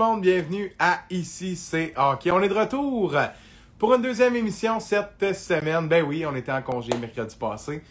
[0.00, 2.30] monde, bienvenue à Ici c'est Hockey.
[2.30, 3.14] On est de retour
[3.78, 5.88] pour une deuxième émission cette semaine.
[5.88, 7.82] Ben oui, on était en congé mercredi passé.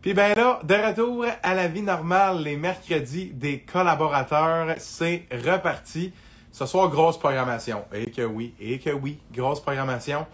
[0.00, 6.14] Puis ben là, de retour à la vie normale, les mercredis des collaborateurs, c'est reparti.
[6.50, 7.84] Ce soir, grosse programmation.
[7.92, 10.26] Et que oui, et que oui, grosse programmation.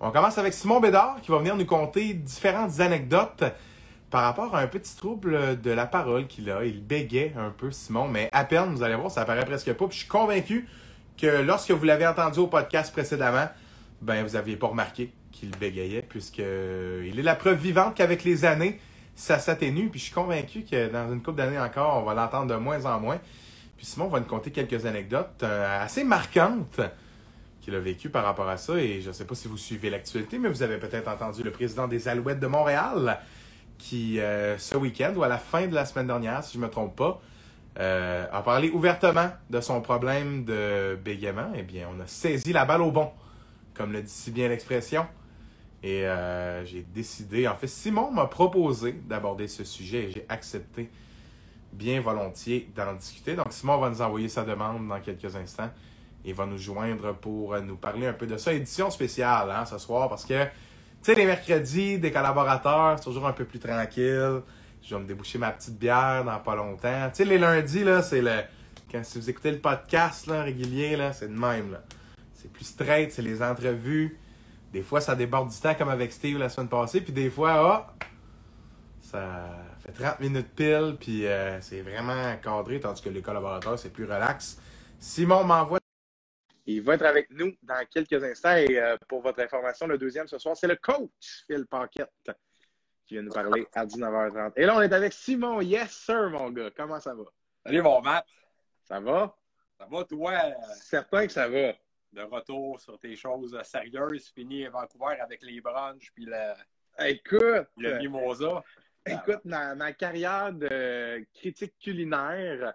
[0.00, 3.42] On commence avec Simon Bédard qui va venir nous conter différentes anecdotes
[4.10, 6.64] par rapport à un petit trouble de la parole qu'il a.
[6.64, 9.86] Il bégait un peu, Simon, mais à peine, vous allez voir, ça apparaît presque pas.
[9.86, 10.68] Puis je suis convaincu
[11.16, 13.48] que lorsque vous l'avez entendu au podcast précédemment,
[14.00, 18.44] ben vous aviez pas remarqué qu'il bégayait, puisque il est la preuve vivante qu'avec les
[18.44, 18.80] années,
[19.14, 19.88] ça s'atténue.
[19.88, 22.84] Puis je suis convaincu que dans une couple d'années encore, on va l'entendre de moins
[22.86, 23.18] en moins.
[23.76, 26.80] Puis Simon va nous conter quelques anecdotes euh, assez marquantes
[27.60, 28.76] qu'il a vécues par rapport à ça.
[28.76, 31.50] Et je ne sais pas si vous suivez l'actualité, mais vous avez peut-être entendu le
[31.50, 33.20] président des Alouettes de Montréal
[33.78, 36.64] qui, euh, ce week-end ou à la fin de la semaine dernière, si je ne
[36.64, 37.20] me trompe pas,
[37.78, 41.52] euh, a parlé ouvertement de son problème de bégaiement.
[41.54, 43.10] Eh bien, on a saisi la balle au bon,
[43.74, 45.06] comme le dit si bien l'expression.
[45.84, 50.90] Et euh, j'ai décidé, en fait, Simon m'a proposé d'aborder ce sujet et j'ai accepté
[51.72, 53.36] bien volontiers d'en discuter.
[53.36, 55.70] Donc, Simon va nous envoyer sa demande dans quelques instants.
[56.24, 58.52] Il va nous joindre pour nous parler un peu de ça.
[58.52, 60.46] Édition spéciale hein, ce soir parce que,
[61.08, 64.42] sais, les mercredis, des collaborateurs, c'est toujours un peu plus tranquille.
[64.82, 67.08] Je vais me déboucher ma petite bière dans pas longtemps.
[67.08, 68.42] Tu sais, les lundis, là, c'est le.
[68.92, 71.72] Quand si vous écoutez le podcast là, régulier, là, c'est de même.
[71.72, 71.82] Là.
[72.34, 74.18] C'est plus straight, c'est les entrevues.
[74.72, 77.00] Des fois, ça déborde du temps comme avec Steve la semaine passée.
[77.00, 78.06] Puis des fois, oh,
[79.00, 79.48] ça
[79.80, 80.96] fait 30 minutes pile.
[81.00, 82.80] Puis euh, c'est vraiment cadré.
[82.80, 84.58] Tandis que les collaborateurs, c'est plus relax.
[84.98, 85.78] Simon m'envoie.
[86.70, 88.56] Il va être avec nous dans quelques instants.
[88.56, 92.30] Et euh, pour votre information, le deuxième ce soir, c'est le coach Phil Paquette
[93.06, 94.52] qui vient nous parler à 19h30.
[94.54, 95.62] Et là, on est avec Simon.
[95.62, 96.70] Yes, sir, mon gars.
[96.76, 97.24] Comment ça va?
[97.64, 98.26] Salut, mon Matt.
[98.84, 99.34] Ça va?
[99.78, 100.32] Ça va, toi?
[100.74, 101.72] Certain que ça va.
[102.12, 106.52] De retour sur tes choses sérieuses, fini à Vancouver avec les brunchs puis le,
[107.06, 108.62] Écoute, le mimosa.
[109.06, 112.74] écoute, ma, ma carrière de critique culinaire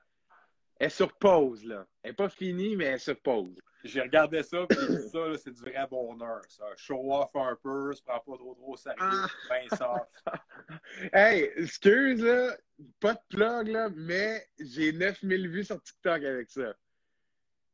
[0.79, 1.85] est sur pause, là.
[2.01, 3.55] Elle n'est pas finie, mais elle est sur pause.
[3.83, 4.77] J'ai regardé ça, puis
[5.11, 6.41] ça, c'est du vrai bonheur.
[6.47, 6.63] Ça.
[6.77, 9.27] Show off un peu, se prend pas trop trop sérieux, Ah.
[9.49, 10.23] ben soft.
[11.13, 12.55] Hey, excuse, là,
[12.99, 16.73] pas de plug, là, mais j'ai 9000 vues sur TikTok avec ça.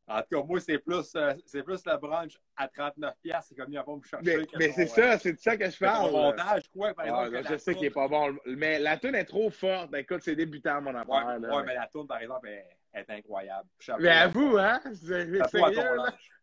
[0.08, 3.14] En tout cas, moi, c'est plus, euh, c'est plus le brunch à 39$,
[3.48, 4.44] c'est comme il va pas me chercher.
[4.58, 6.12] Mais, c'est euh, ça, c'est de ça que je parle.
[6.12, 7.44] montage, quoi, par Ah, exemple.
[7.46, 9.92] je la sais qu'il est pas bon, mais la tune est trop forte.
[9.92, 11.38] Ben, écoute, c'est débutant, mon affaire.
[11.40, 13.68] ouais, mais la tourne, par exemple, est, est incroyable.
[13.80, 14.80] Chapeau Mais à- avoue, hein?
[14.84, 15.42] C'est sérieux.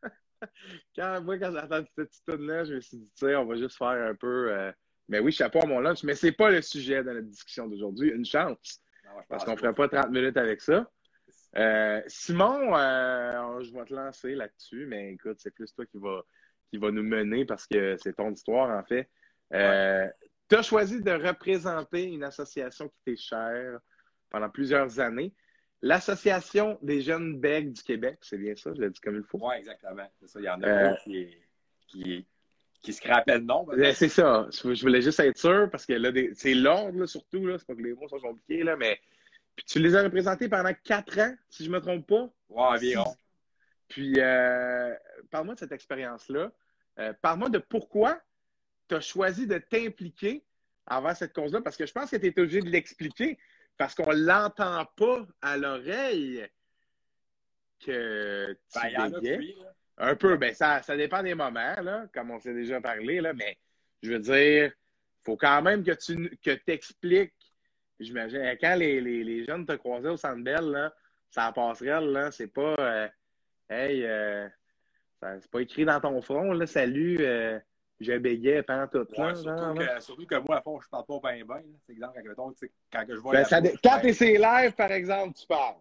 [0.94, 3.46] Quand, moi, quand j'ai entendu cette petite tune-là, je me suis dit, tu sais, on
[3.46, 4.52] va juste faire un peu.
[4.52, 4.70] euh,
[5.08, 8.10] Mais oui, chapeau à mon lunch, mais c'est pas le sujet de notre discussion d'aujourd'hui.
[8.10, 8.80] Une chance.
[9.04, 10.90] Non, Parce qu'on ferait pas 30 minutes avec ça.
[11.56, 16.22] Euh, Simon, euh, je vais te lancer là-dessus, mais écoute, c'est plus toi qui va,
[16.70, 19.08] qui va nous mener parce que c'est ton histoire, en fait.
[20.48, 23.78] Tu as choisi de représenter une association qui t'est chère
[24.28, 25.34] pendant plusieurs années.
[25.82, 29.38] L'Association des jeunes bègues du Québec, c'est bien ça, je l'ai dit comme il faut.
[29.40, 30.08] Oui, exactement.
[30.20, 30.40] C'est ça.
[30.40, 31.28] Il y en a Euh, un qui,
[31.86, 32.26] qui,
[32.82, 33.64] qui se rappelle le nom.
[33.64, 34.48] Ben, c'est ça.
[34.50, 37.46] Je voulais juste être sûr parce que là, des- c'est là, surtout.
[37.46, 37.58] Là.
[37.58, 38.98] C'est pas que les mots sont compliqués, là, mais
[39.54, 42.30] puis tu les as représentés pendant quatre ans, si je me trompe pas.
[42.48, 43.14] Ouais, environ.
[43.88, 44.94] Puis, euh,
[45.30, 46.52] parle-moi de cette expérience-là.
[46.98, 48.20] Euh, parle-moi de pourquoi
[48.88, 50.42] tu as choisi de t'impliquer
[50.88, 53.38] envers cette cause-là, parce que je pense que tu es obligé de l'expliquer,
[53.76, 56.46] parce qu'on l'entend pas à l'oreille
[57.80, 59.36] que tu Ben, il y en a bégayais.
[59.36, 59.54] plus.
[59.62, 59.72] là.
[59.98, 63.32] Un peu, ben ça, ça dépend des moments, là, comme on s'est déjà parlé, là,
[63.32, 63.56] mais
[64.02, 64.72] je veux dire,
[65.24, 67.32] faut quand même que tu que expliques.
[67.98, 70.94] J'imagine, quand les, les, les jeunes te croisaient au Centre là,
[71.30, 73.08] ça passerelle, là, c'est pas euh,
[73.68, 74.48] Hey, euh,
[75.20, 77.58] c'est pas écrit dans ton front, là, salut, euh,
[78.00, 79.06] je bégayais pendant tout.
[79.16, 81.62] Ouais, là, surtout, que, surtout que moi, à fond, je parle pas bien, bien.
[81.86, 82.52] C'est exemple, quand,
[82.92, 83.32] quand je vois.
[83.32, 85.76] Ben, ça bouche, Quand ben- t'es sur live, par exemple, tu parles.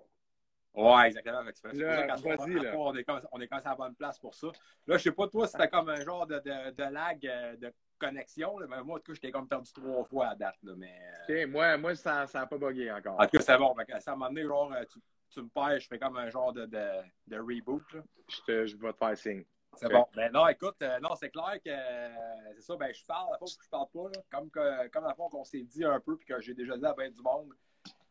[0.73, 1.41] Ouais, exactement.
[1.73, 2.17] Là, là.
[2.17, 4.47] soir, on est comme on est comme à la bonne place pour ça.
[4.87, 7.73] Là, je sais pas, toi, c'était comme un genre de, de, de lag euh, de
[7.97, 8.59] connexion.
[8.59, 10.57] là, mais moi, en tout cas, j'étais comme perdu trois fois à date.
[10.63, 13.17] Là, mais, euh, Ok, moi, moi ça n'a pas bugué encore.
[13.19, 13.73] En tout cas, c'est bon.
[13.99, 16.65] Ça m'a donné, genre, euh, tu, tu me perds, je fais comme un genre de,
[16.65, 16.87] de,
[17.27, 17.83] de reboot.
[17.93, 18.01] là.
[18.27, 19.45] Je, te, je vais te faire signe.
[19.77, 20.05] C'est bon.
[20.15, 22.09] Ben non, écoute, euh, non, c'est clair que euh,
[22.55, 25.03] c'est ça, ben je parle, la fois que je parle pas, là, comme, que, comme
[25.05, 27.21] la fois qu'on s'est dit un peu, puis que j'ai déjà dit à ben du
[27.21, 27.53] monde.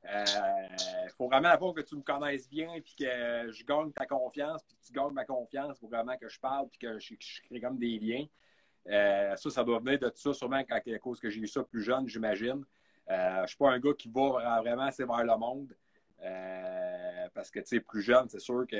[0.06, 4.04] Il faut vraiment la fois que tu me connaisses bien, puis que je gagne ta
[4.04, 7.14] confiance, puis que tu gagnes ma confiance pour vraiment que je parle, puis que je,
[7.18, 8.26] je crée comme des liens.
[8.88, 11.62] Euh, ça, ça doit venir de tout ça, sûrement à cause que j'ai eu ça
[11.62, 12.64] plus jeune, j'imagine.
[13.10, 15.74] Euh, je suis pas un gars qui va vraiment assez vers le monde.
[16.24, 18.76] Euh, parce que, tu sais, plus jeune, c'est sûr que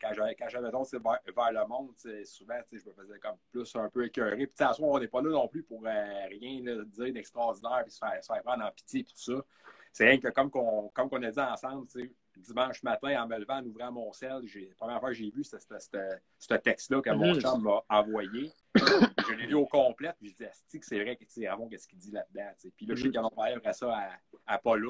[0.00, 1.92] quand j'avais, quand j'avais vers, vers, le monde,
[2.24, 4.36] souvent, tu sais, je me faisais comme plus un peu écœuré.
[4.36, 7.92] Puis, tu sais, on n'est pas là non plus pour euh, rien dire d'extraordinaire, puis
[7.92, 9.44] se faire, se faire prendre en pitié, puis tout ça.
[9.92, 13.28] C'est rien que comme qu'on, comme qu'on a dit ensemble, tu sais, dimanche matin, en
[13.28, 17.10] me levant, en ouvrant mon sel, la première fois que j'ai vu ce texte-là que
[17.10, 17.40] mon mhm.
[17.40, 18.50] chum m'a envoyé.
[18.74, 22.10] je l'ai lu au complet, puis je dit, c'est vrai que Ramon, qu'est-ce qu'il dit
[22.10, 22.50] là-dedans.
[22.76, 24.84] Puis là, je sais qu'ils ont parlé après ça à, à Paul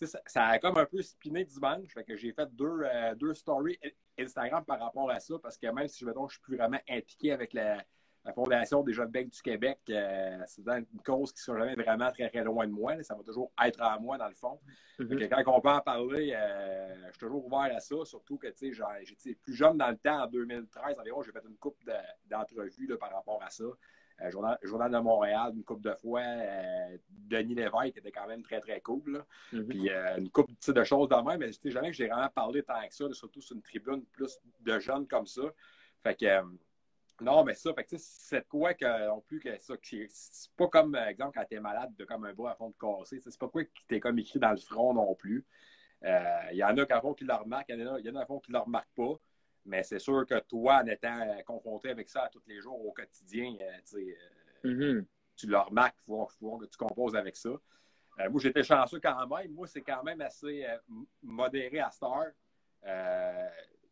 [0.00, 1.92] ça, ça, a comme un peu spiné dimanche.
[1.92, 3.78] Fait que j'ai fait deux, euh, deux stories
[4.18, 7.32] Instagram par rapport à ça, parce que même si je ne suis plus vraiment impliqué
[7.32, 7.82] avec la,
[8.24, 11.76] la Fondation des Jeunes Becs du Québec, euh, c'est une cause qui ne sera jamais
[11.76, 13.00] vraiment très, très loin de moi.
[13.02, 14.58] ça va toujours être à moi, dans le fond.
[14.98, 15.44] Mm-hmm.
[15.44, 19.34] Quand on peut en parler, euh, je suis toujours ouvert à ça, surtout que j'étais
[19.34, 21.78] plus jeune dans le temps, en 2013 environ, j'ai fait une coupe
[22.24, 23.64] d'entrevues par rapport à ça.
[24.22, 26.22] Euh, journal, journal, de Montréal, une coupe de fois.
[27.10, 29.24] Denis Lévesque était quand même très, très cool.
[29.52, 29.66] Mm-hmm.
[29.66, 32.94] Puis une coupe de choses de même, mais jamais que j'ai vraiment parlé tant que
[32.94, 35.42] ça, surtout sur une tribune plus de jeunes comme ça.
[36.02, 36.42] Fait que
[37.20, 39.74] non, mais ça, c'est quoi que non plus que ça.
[39.82, 42.74] C'est pas comme, euh, exemple, quand t'es malade de comme un bois à fond de
[42.78, 43.20] cassé.
[43.20, 45.46] C'est pas quoi qui t'est comme écrit dans le front non plus.
[46.04, 48.10] Euh, il y en a qui fond qui le remarquent, il y en a, y
[48.10, 49.14] en a fond qui le remarquent pas.
[49.66, 52.92] Mais c'est sûr que toi, en étant euh, confronté avec ça tous les jours au
[52.92, 53.56] quotidien,
[54.64, 55.04] mm-hmm.
[55.36, 57.50] tu le remarques, il faut, que tu composes avec ça.
[58.30, 59.52] moi, j'étais chanceux quand même.
[59.52, 60.64] Moi, c'est quand même assez
[61.22, 62.26] modéré à Star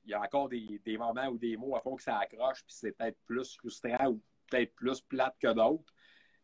[0.04, 2.74] il y a encore des, moments ou des mots à fond que ça accroche, puis
[2.74, 5.93] c'est peut-être plus frustrant ou peut-être plus plate que d'autres.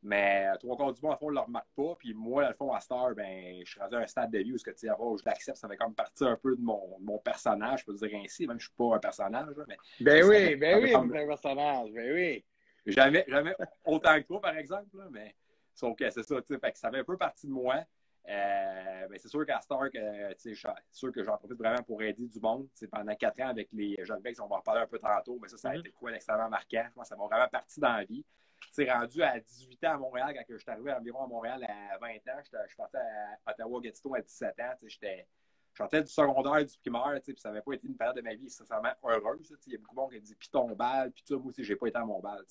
[0.02, 1.94] Mais euh, trois quarts du monde, à fond, ne le remarque pas.
[1.98, 4.52] Puis moi, à fond, à Star, ben, je suis rendu à un stade de vie
[4.52, 6.98] où ce que, tu sais, je l'accepte, ça fait comme partie un peu de mon,
[7.00, 9.54] mon, personnage, je peux dire ainsi, même je suis pas un personnage.
[9.68, 11.14] mais, ben oui, ben oui, comme...
[11.14, 12.44] un personnage, ben oui.
[12.86, 13.54] Jamais, jamais
[13.84, 15.36] autant que toi, par exemple, mais
[15.74, 17.84] sauf que c'est ça, tu sais, ça fait un peu partie de moi.
[18.28, 22.26] Euh, ben, c'est sûr qu'à Stark, euh, c'est sûr que j'en profite vraiment pour aider
[22.26, 22.68] du monde.
[22.90, 25.48] pendant quatre ans avec les jeunes becs, on va en parler un peu tantôt, mais
[25.48, 25.80] ça, ça a mm-hmm.
[25.80, 26.86] été quoi d'extrêmement marquant?
[26.96, 28.24] Moi, ça m'a vraiment parti dans la vie.
[28.72, 31.98] C'est rendu à 18 ans à Montréal, quand je suis arrivé environ à Montréal à
[31.98, 34.74] 20 ans, je suis parti à Ottawa-Gatineau à 17 ans.
[34.86, 35.26] J'étais
[35.74, 38.50] sortais du secondaire, du primaire, puis ça n'avait pas été une période de ma vie
[38.50, 39.56] sincèrement heureuse.
[39.66, 41.64] Il y a beaucoup de monde qui dit puis ton bal, puis tout moi aussi,
[41.64, 42.44] j'ai pas été à mon bal.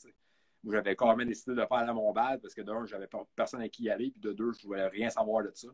[0.63, 3.69] Moi, j'avais quand même décidé de faire à Montbal parce que d'un, j'avais personne à
[3.69, 5.69] qui y aller, puis de deux, je voulais rien savoir de ça.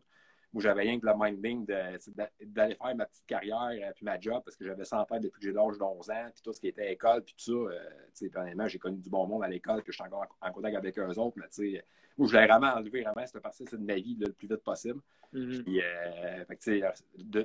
[0.56, 4.42] Moi, j'avais rien que le minding d'aller faire ma petite carrière euh, puis ma job
[4.46, 6.54] parce que j'avais ça en tête depuis que j'ai l'âge de 11 ans, puis tout
[6.54, 7.76] ce qui était école, puis tout ça.
[7.76, 10.98] Euh, j'ai connu du bon monde à l'école, puis je suis encore en, contact avec
[10.98, 11.86] eux autres, mais tu sais,
[12.18, 15.02] moi, je voulais vraiment enlever vraiment cette partie de ma vie le plus vite possible.
[15.34, 15.64] Mm-hmm.
[15.64, 16.46] Puis, euh,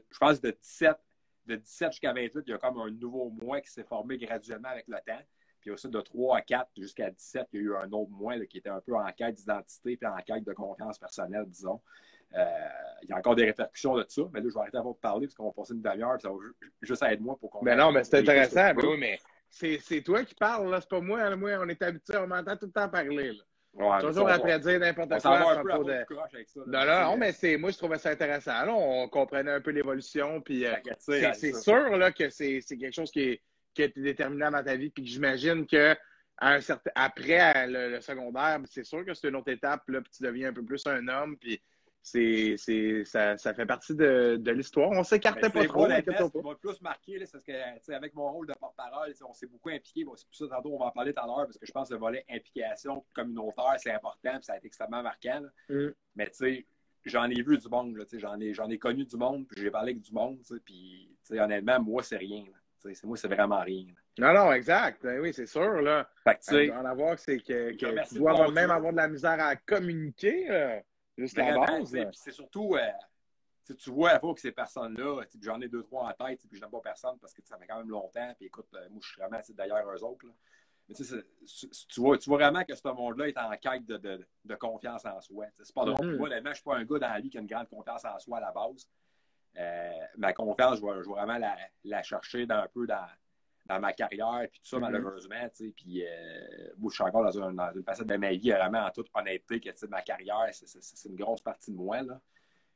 [0.08, 0.96] je pense de 17,
[1.46, 4.68] de 17 jusqu'à 28, il y a comme un nouveau moi qui s'est formé graduellement
[4.68, 5.20] avec le temps.
[5.60, 8.38] Puis aussi de 3 à 4 jusqu'à 17, il y a eu un autre mois
[8.46, 11.80] qui était un peu en quête d'identité puis en quête de confiance personnelle, disons.
[12.36, 12.44] Euh,
[13.02, 14.96] il y a encore des répercussions de ça, mais là, je vais arrêter avant de
[14.96, 16.36] parler parce qu'on va passer une demi-heure ça va
[16.80, 17.64] juste aider moi pour qu'on.
[17.64, 18.74] Mais non, mais c'est intéressant.
[18.74, 19.18] Ben oui, mais
[19.50, 21.34] c'est toi qui parles, là, c'est pas moi.
[21.34, 23.32] Moi, on est habitué, on m'entend tout le temps parler.
[23.32, 23.42] Là.
[23.72, 26.04] Ouais, Toujours après dire n'importe quoi à propos de.
[26.66, 28.64] non, non, mais c'est moi je trouvais ça intéressant.
[28.64, 33.12] Là, on comprenait un peu l'évolution, puis euh, c'est sûr là, que c'est quelque chose
[33.12, 33.42] qui est,
[33.74, 35.96] qui a été déterminant dans ta vie, puis que j'imagine que
[36.40, 40.22] un certain, après le, secondaire, c'est sûr que c'est une autre étape, là, puis tu
[40.22, 41.60] deviens un peu plus un homme, puis
[42.02, 42.56] c'est,
[43.04, 44.90] ça, ça, fait partie de, de l'histoire.
[44.90, 45.86] On s'écartait pas trop.
[45.86, 49.68] Ce qui m'a plus marqué, c'est que avec mon rôle de porte-parole, on s'est beaucoup
[49.68, 50.06] impliqué.
[50.16, 51.88] c'est pour ça tantôt on va en parler tout à l'heure, parce que je pense
[51.88, 55.42] que le volet implication communautaire, c'est important, puis ça a été extrêmement marquant.
[55.68, 55.88] Mm.
[56.16, 56.66] Mais tu sais,
[57.04, 59.92] j'en ai vu du monde, j'en ai, j'en ai connu du monde, puis j'ai parlé
[59.92, 62.44] avec du monde, puis honnêtement, moi, c'est rien.
[63.04, 63.86] Moi, c'est vraiment rien.
[64.18, 65.02] Non, non, exact.
[65.02, 65.80] Ben oui, c'est sûr.
[65.82, 66.08] Là.
[66.24, 69.56] Fait que, en avoir, c'est que, que tu dois même avoir de la misère à
[69.56, 70.80] communiquer,
[71.16, 71.96] juste la base.
[72.12, 76.40] C'est surtout, euh, tu vois à que ces personnes-là, j'en ai deux, trois en tête,
[76.48, 78.32] puis je n'aime pas personne parce que ça fait quand même longtemps.
[78.36, 80.26] Puis écoute, euh, moi, je suis vraiment d'ailleurs eux autres.
[80.26, 80.32] Là.
[80.88, 84.54] Mais tu, vois, tu vois vraiment que ce monde-là est en quête de, de, de
[84.56, 85.46] confiance en soi.
[85.62, 86.14] C'est pas drôle.
[86.14, 86.18] Mm-hmm.
[86.18, 88.04] Moi, je ne suis pas un gars dans la vie qui a une grande confiance
[88.04, 88.88] en soi à la base.
[89.58, 91.38] Euh, ma confiance, je vais, vraiment
[91.84, 94.80] la, chercher dans, un peu dans, ma carrière, puis tout ça, mm-hmm.
[94.80, 95.48] malheureusement.
[95.76, 99.08] Puis, euh, moi, je suis encore dans, une facette de ma vie, vraiment en toute
[99.14, 102.02] honnêteté, que ma carrière, c'est une grosse partie de moi.
[102.02, 102.20] Là.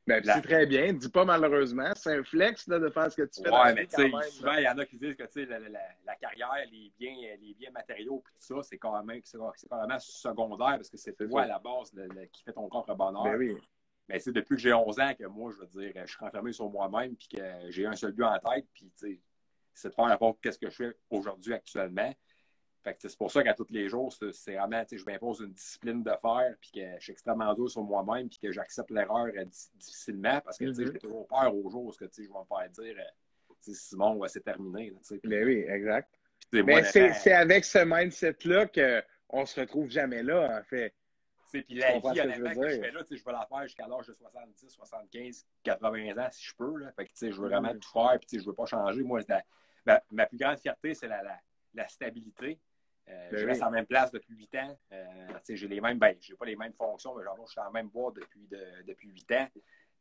[0.07, 0.93] Ben, c'est très bien.
[0.93, 1.91] Dis pas malheureusement.
[1.95, 3.49] C'est un flex de faire ce que tu fais.
[3.49, 6.15] Ouais, mais tu sais, souvent, il y en a qui disent que la, la, la,
[6.15, 10.97] carrière, les biens, les biens matériaux, puis tout ça, c'est quand, même, secondaire parce que
[10.97, 11.91] c'est toi à la base
[12.31, 13.23] qui fait ton propre bonheur.
[13.23, 13.57] Ben oui.
[14.07, 16.53] Mais c'est depuis que j'ai 11 ans que moi, je veux dire, je suis renfermé
[16.53, 20.39] sur moi-même, puis que j'ai un seul but en tête, puis c'est de faire rapport
[20.41, 22.13] qu'est-ce que je fais aujourd'hui, actuellement.
[22.83, 26.55] c'est pour ça qu'à tous les jours, c'est vraiment, je m'impose une discipline de faire,
[26.61, 30.59] puis que je suis extrêmement dur sur moi-même, puis que j'accepte l'erreur euh, difficilement, parce
[30.59, 30.93] que mm-hmm.
[30.93, 34.93] j'ai toujours peur au jour où je vais me faire dire euh, Simon, c'est terminé.
[35.11, 36.09] Mais ben oui, exact.
[36.53, 40.93] Mais c'est avec ce mindset-là qu'on se retrouve jamais là, en fait.
[41.63, 44.13] Puis la vie, honnêtement, que, je fais là, je veux la faire jusqu'à l'âge de
[44.13, 46.77] 70, 75, 80 ans, si je peux.
[46.77, 46.91] Là.
[46.93, 49.03] Fait que, je veux vraiment tout faire, puis je veux pas changer.
[49.03, 49.21] Moi,
[50.11, 51.39] ma, plus grande fierté, c'est la, la,
[51.73, 52.59] la, stabilité.
[53.07, 54.79] Euh, ben je reste en même place depuis 8 ans.
[54.91, 57.71] Euh, j'ai les mêmes, ben, j'ai pas les mêmes fonctions, mais genre, je suis en
[57.71, 59.47] même bois depuis, de, depuis 8 ans.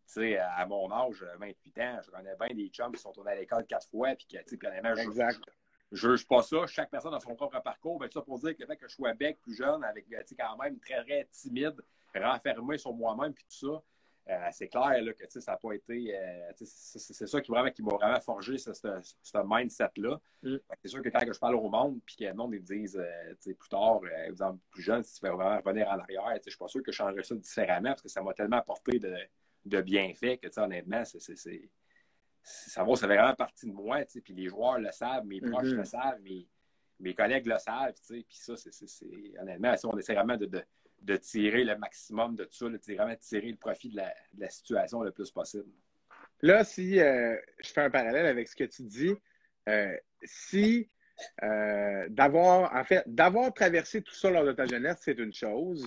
[0.07, 3.37] sais, à mon âge, 28 ans, je connais bien des chums qui sont tournés à
[3.37, 5.41] l'école quatre fois, puis que, honnêtement, exact.
[5.95, 6.67] Je ne juge pas ça.
[6.67, 7.99] Chaque personne a son propre parcours.
[7.99, 10.07] Ben, ça pour dire que le fait que je sois bec, plus jeune, avec
[10.39, 11.77] quand même très, très timide,
[12.15, 13.83] renfermé sur moi-même, puis tout ça,
[14.31, 16.17] euh, c'est clair là, que ça n'a pas été.
[16.17, 20.19] Euh, c'est ça qui, m'a vraiment forgé ce, ce, mindset-là.
[20.43, 20.57] Mm.
[20.83, 23.35] C'est sûr que quand je parle au monde, puis que le monde me dise euh,
[23.45, 26.59] plus tard, exemple, plus jeune, si tu veux vraiment revenir en arrière, je ne suis
[26.59, 29.15] pas sûr que je changerais ça différemment parce que ça m'a tellement apporté de,
[29.67, 31.71] de bienfaits que honnêtement, c'est.
[32.45, 35.69] Ça, va, ça fait vraiment partie de moi, puis les joueurs le savent, mes proches
[35.69, 35.77] mm-hmm.
[35.77, 36.47] le savent, mes,
[37.01, 39.07] mes collègues le savent, puis ça, c'est
[39.41, 40.47] honnêtement, on essaie vraiment de
[41.05, 44.01] de tirer le maximum de tout ça, de vraiment tirer le profit de
[44.39, 45.71] la, situation le plus possible.
[46.41, 49.15] Là, si euh, je fais un parallèle avec ce que tu dis,
[49.69, 50.89] euh, si
[51.43, 55.87] euh, d'avoir, en fait, d'avoir traversé tout ça lors de ta jeunesse, c'est une chose,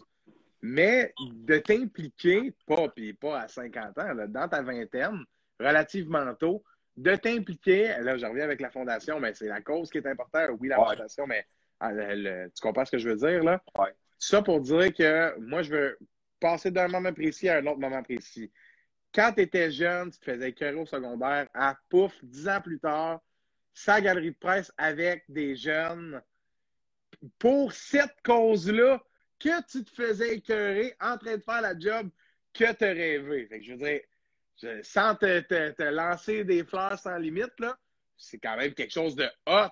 [0.62, 5.24] mais de t'impliquer, pas, puis pas à 50 ans, dans ta vingtaine,
[5.60, 6.64] relativement tôt,
[6.96, 10.58] de t'impliquer, là, je reviens avec la fondation, mais c'est la cause qui est importante,
[10.60, 11.46] oui, la fondation, mais
[11.80, 13.62] ah, tu comprends ce que je veux dire, là?
[13.78, 13.94] Ouais.
[14.18, 16.00] Ça pour dire que moi, je veux
[16.40, 18.52] passer d'un moment précis à un autre moment précis.
[19.14, 22.80] Quand tu étais jeune, tu te faisais écœurer au secondaire, à pouf, dix ans plus
[22.80, 23.22] tard,
[23.74, 26.22] sa galerie de presse avec des jeunes
[27.38, 29.02] pour cette cause-là
[29.40, 32.10] que tu te faisais écœurer en train de faire la job
[32.54, 33.46] que tu rêvé.
[33.46, 34.02] Fait que je veux dire,
[34.84, 35.40] sans te,
[35.72, 37.78] te, lancer des fleurs sans limite, là,
[38.18, 39.70] c'est quand même quelque chose de hot.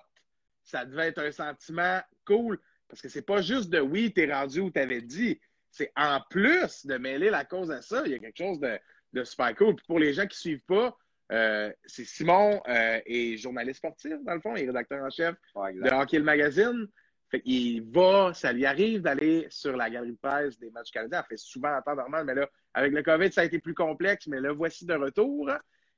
[0.62, 2.60] Ça devait être un sentiment cool.
[2.88, 5.40] Parce que c'est pas juste de oui, t'es rendu où t'avais dit.
[5.70, 8.78] C'est en plus de mêler la cause à ça, il y a quelque chose de,
[9.12, 9.74] de super cool.
[9.76, 10.96] Puis pour les gens qui suivent pas,
[11.32, 15.34] euh, c'est Simon euh, est journaliste sportif, dans le fond, il est rédacteur en chef
[15.56, 16.86] de Hockey le Magazine.
[17.30, 21.24] Qu'il va, ça lui arrive d'aller sur la galerie de presse des matchs canadiens.
[21.24, 23.74] Il fait souvent en temps normal, mais là, avec le COVID, ça a été plus
[23.74, 25.50] complexe, mais le voici de retour.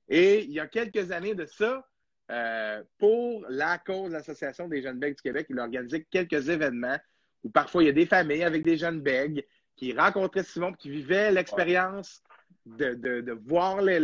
[0.08, 1.84] Et il y a quelques années de ça,
[2.30, 5.46] euh, pour la cause de l'Association des jeunes bègues du Québec.
[5.48, 6.98] Il a organisé quelques événements
[7.42, 10.90] où parfois il y a des familles avec des jeunes bègues qui rencontraient Simon, qui
[10.90, 12.22] vivaient l'expérience
[12.66, 13.98] de, voir les,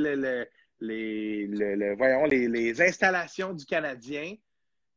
[0.81, 4.35] les, voyons, les, installations du Canadien,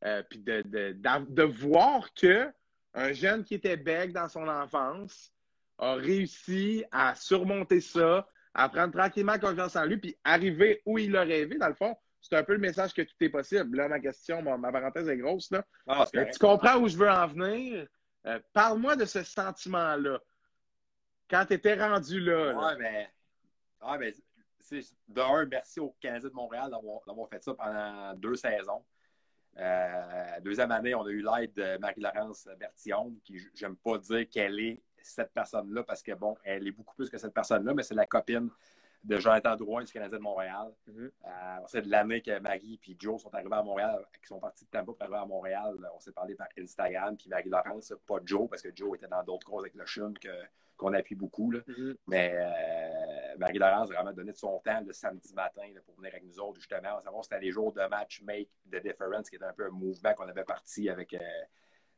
[0.06, 2.52] euh, puis de, de, voir que
[2.94, 5.32] un jeune qui était bègue dans son enfance
[5.78, 11.16] a réussi à surmonter ça, à prendre tranquillement confiance en lui, puis arriver où il
[11.16, 13.78] a rêvé, dans le fond, c'est un peu le message que tout est possible.
[13.78, 15.52] Là, ma question, ma, parenthèse est grosse.
[15.52, 15.64] Là.
[15.88, 17.88] Ah, tu comprends où je veux en venir?
[18.26, 20.20] Euh, parle-moi de ce sentiment-là.
[21.30, 22.54] Quand tu étais rendu là.
[22.56, 23.10] Oui, mais.
[23.80, 24.14] Ah, mais
[25.08, 28.84] d'un, merci au Canadien de Montréal d'avoir fait ça pendant deux saisons.
[29.60, 34.60] Euh, deuxième année, on a eu l'aide de Marie-Laurence Bertillon, qui j'aime pas dire qu'elle
[34.60, 37.96] est cette personne-là parce que, bon, elle est beaucoup plus que cette personne-là, mais c'est
[37.96, 38.50] la copine
[39.04, 40.74] de Jonathan Drouin du Canadien de Montréal.
[40.88, 41.12] Mhm.
[41.26, 41.30] Euh,
[41.68, 44.70] c'est de l'année que Marie et Joe sont arrivés à Montréal, qui sont partis de
[44.70, 45.76] Tampa pour arriver à Montréal.
[45.96, 49.46] On s'est parlé par Instagram, puis Marie-Laurence, pas Joe, parce que Joe était dans d'autres
[49.46, 50.14] causes avec le chum
[50.76, 51.52] qu'on appuie beaucoup.
[51.52, 51.96] Mhm.
[52.08, 56.26] Mais euh, Marie-Laurence a vraiment donné de son temps le samedi matin pour venir avec
[56.26, 56.98] nous autres, justement.
[56.98, 59.72] À savoir, c'était les jours de match Make the Difference, qui était un peu un
[59.72, 61.20] mouvement qu'on avait parti avec euh,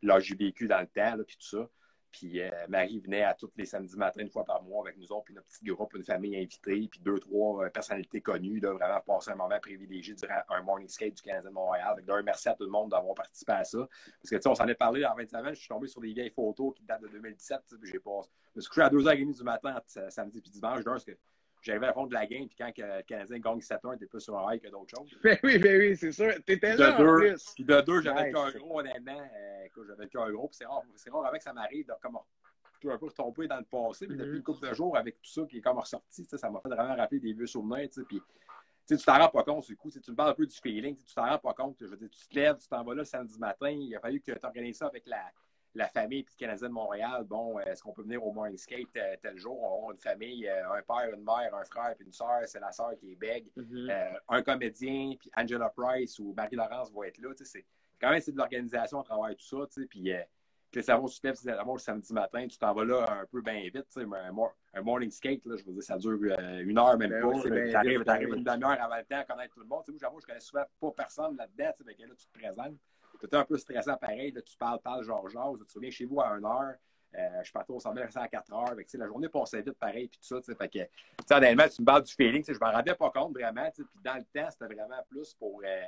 [0.04, 1.70] l'AJBQ dans le temps, puis tout ça.
[2.12, 5.12] Puis euh, Marie venait à tous les samedis matins, une fois par mois, avec nous
[5.12, 8.74] autres, puis notre petit groupe, une famille invitée, puis deux, trois euh, personnalités connues, là,
[8.74, 12.04] vraiment passer un moment privilégié durant un morning skate du Canadien de Montréal.
[12.06, 13.78] Donc, merci à tout le monde d'avoir participé à ça.
[13.78, 16.02] Parce que, tu sais, on s'en est parlé en 20 semaines, je suis tombé sur
[16.02, 18.22] des vieilles photos qui datent de 2017, puis j'ai pas.
[18.54, 21.12] Je me suis couché à 2h30 du matin, samedi puis dimanche, parce que
[21.62, 24.38] j'arrivais à fond de la game, puis quand le Canadien gagne 7-1, t'es plus sur
[24.38, 25.10] un high que d'autres choses.
[25.24, 26.34] Ben oui, ben oui, c'est sûr.
[26.46, 26.92] T'étais là.
[26.92, 29.20] De deux, Puis de deux, j'avais le cœur gros, honnêtement.
[29.20, 31.94] Euh, écoute, j'avais le cœur gros, puis c'est rare, c'est rare avec ça m'arrive de
[32.02, 32.18] comme
[32.80, 34.08] tout un peu retomber dans le passé.
[34.08, 34.36] Puis depuis mm-hmm.
[34.38, 36.96] une couple de jours, avec tout ça qui est comme ressorti, ça m'a fait vraiment
[36.96, 37.90] rappeler des vieux souvenirs.
[38.08, 38.22] Puis
[38.88, 41.14] tu t'en rends pas compte, du coup, tu me parles un peu du feeling, tu
[41.14, 41.78] t'en rends pas compte.
[41.80, 44.22] Je veux dire, tu te lèves, tu t'en vas là samedi matin, il a fallu
[44.22, 45.32] que tu organises ça avec la,
[45.76, 48.88] la famille puis le Canadien de Montréal, bon, est-ce qu'on peut venir au morning skate
[48.98, 49.62] euh, tel jour?
[49.62, 52.60] On a une famille, euh, un père, une mère, un frère puis une soeur, c'est
[52.60, 53.48] la soeur qui est bègue.
[53.58, 57.30] Euh, un comédien, puis Angela Price ou Marie-Laurence vont être là.
[57.44, 57.66] C'est
[58.00, 59.86] quand même, c'est de l'organisation à travers tout ça.
[59.90, 60.22] Puis, euh,
[60.72, 63.42] que ça va, tu te lèves le samedi matin, tu t'en vas là un peu
[63.42, 64.06] bien vite, tu sais.
[64.74, 67.42] Un, morning skate, là, je veux dire, ça dure euh, une heure, même ben pas.
[67.42, 68.04] Tu arrives,
[68.36, 69.84] une demi-heure avant le temps à connaître tout le monde.
[70.00, 72.08] J'avoue, je connais souvent pas personne là-dedans, tu sais.
[72.08, 72.78] là, tu te présentes.
[73.20, 75.58] Tu un peu stressant pareil, là, tu parles, parles, genre, genre.
[75.72, 76.76] Tu viens chez vous à une heure.
[77.16, 78.76] Euh, je partais au sommet à 4 heures.
[78.94, 80.56] la journée passait vite pareil, puis tout ça.
[80.56, 82.44] Fait que, honnêtement, tu me parles du feeling.
[82.48, 83.70] Je m'en rendais pas compte vraiment.
[83.72, 85.62] Puis dans le temps, c'était vraiment plus pour.
[85.66, 85.82] Euh,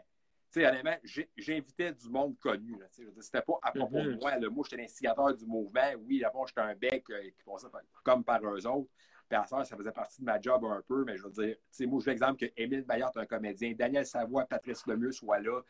[0.51, 0.97] sais, honnêtement,
[1.37, 2.75] j'invitais du monde connu.
[3.19, 4.19] C'était pas à propos de mm-hmm.
[4.19, 4.49] moi.
[4.49, 5.91] Moi, j'étais l'instigateur du mouvement.
[5.99, 7.67] Oui, d'abord, j'étais un bec euh, qui passait
[8.03, 8.89] comme par eux autres.
[9.31, 11.55] Puis à ça, ça faisait partie de ma job un peu, mais je veux dire,
[11.87, 15.39] moi, je veux l'exemple que Émile Bayard est un comédien, Daniel Savoie, Patrice Lemieux soit
[15.39, 15.61] là,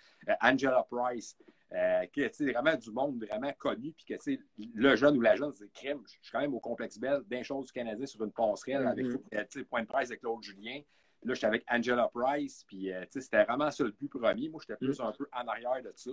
[0.42, 1.38] Angela Price.
[1.74, 4.32] Euh, qui est vraiment du monde vraiment connu, puis que
[4.76, 6.02] le jeune ou la jeune, c'est crème.
[6.06, 9.06] Je suis quand même au complexe Belle, d'un chose du Canadien sur une passerelle avec
[9.06, 9.60] mm-hmm.
[9.60, 10.82] euh, point de presse avec Claude Julien.
[11.24, 14.50] Là, j'étais avec Angela Price, puis euh, c'était vraiment ça le but premier.
[14.50, 15.08] Moi, j'étais plus mm-hmm.
[15.08, 16.12] un peu en arrière de ça.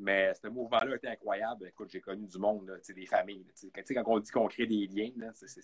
[0.00, 1.66] Mais ce mouvement-là était incroyable.
[1.66, 3.44] Écoute, j'ai connu du monde, là, des familles.
[3.74, 5.60] Quand, quand on dit qu'on crée des liens, c'est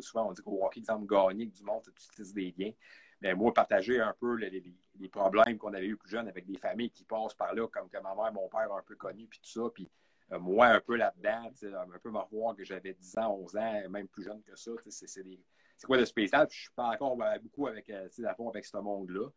[0.00, 2.72] souvent on dit qu'au hockey, exemple, gagner du monde, tu utilises des liens.
[3.20, 6.90] Mais moi, partager un peu les, problèmes qu'on avait eu plus jeunes avec des familles
[6.90, 9.50] qui passent par là, comme que ma mère, mon père un peu connu, puis tout
[9.50, 9.70] ça.
[9.72, 9.88] Puis
[10.32, 13.88] euh, moi, un peu là-dedans, un peu me revoir que j'avais 10 ans, 11 ans,
[13.90, 14.72] même plus jeune que ça.
[14.88, 16.48] C'est quoi de spécial?
[16.48, 18.08] Puis je suis pas encore beaucoup avec, euh,
[18.48, 19.28] avec ce monde-là.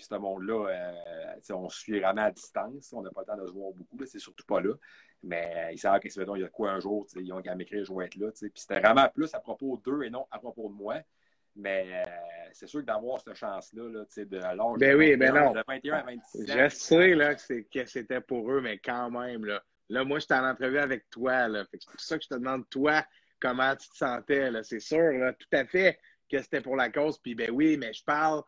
[0.00, 2.90] Puis ce monde-là, euh, on suit vraiment à distance.
[2.94, 3.98] On n'a pas le temps de se voir beaucoup.
[4.06, 4.72] C'est surtout pas là.
[5.22, 7.92] Mais ils savent que il y a quoi un jour, ils ont qu'à m'écrire, je
[7.92, 8.30] vais être là.
[8.32, 10.96] Puis c'était vraiment plus à propos d'eux et non à propos de moi.
[11.54, 12.04] Mais euh,
[12.52, 15.52] c'est sûr que d'avoir cette chance-là, là, de l'âge ben oui, ben non.
[15.52, 16.54] de 21 à 26 ans.
[16.56, 20.48] Je sais là, que c'était pour eux, mais quand même, là, là moi, j'étais en
[20.48, 21.48] entrevue avec toi.
[21.70, 23.04] C'est pour ça que je te demande, toi,
[23.38, 24.50] comment tu te sentais.
[24.62, 25.98] C'est sûr, là, tout à fait
[26.30, 27.18] que c'était pour la cause.
[27.18, 28.42] Puis ben oui, mais je parle,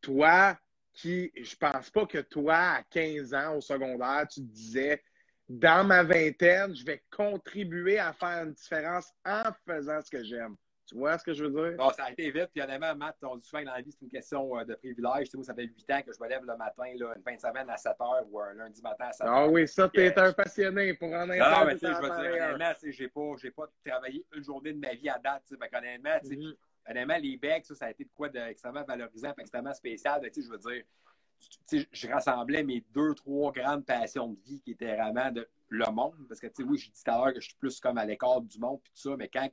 [0.00, 0.56] toi,
[0.96, 5.02] qui, je pense pas que toi, à 15 ans au secondaire, tu te disais,
[5.48, 10.56] dans ma vingtaine, je vais contribuer à faire une différence en faisant ce que j'aime.
[10.86, 11.76] Tu vois ce que je veux dire?
[11.76, 12.48] Bon, ça a été vite.
[12.54, 14.74] Puis honnêtement, Matt, on dit souvent que dans la vie, c'est une question euh, de
[14.76, 15.24] privilège.
[15.24, 17.22] Tu sais, moi, ça fait 8 ans que je me lève le matin, là, une
[17.22, 19.30] fin de semaine à 7 h ou un lundi matin à 7 h.
[19.30, 22.00] Ah oui, ça, tu es un passionné pour en être Non, mais tu sais, je
[22.00, 25.42] veux dire, honnêtement, j'ai pas, j'ai pas travaillé une journée de ma vie à date.
[25.48, 26.56] Tu sais, honnêtement, tu sais, mm-hmm.
[26.88, 30.20] Honnêtement, les becs, ça, ça a été de quoi d'extrêmement valorisant, extrêmement spécial.
[30.32, 30.84] Tu sais, je veux dire,
[31.92, 36.26] je rassemblais mes deux, trois grandes passions de vie qui étaient vraiment de le monde.
[36.28, 37.98] Parce que, tu sais, oui, j'ai dit tout à l'heure que je suis plus comme
[37.98, 39.48] à l'écart du monde, puis tout ça, mais quand,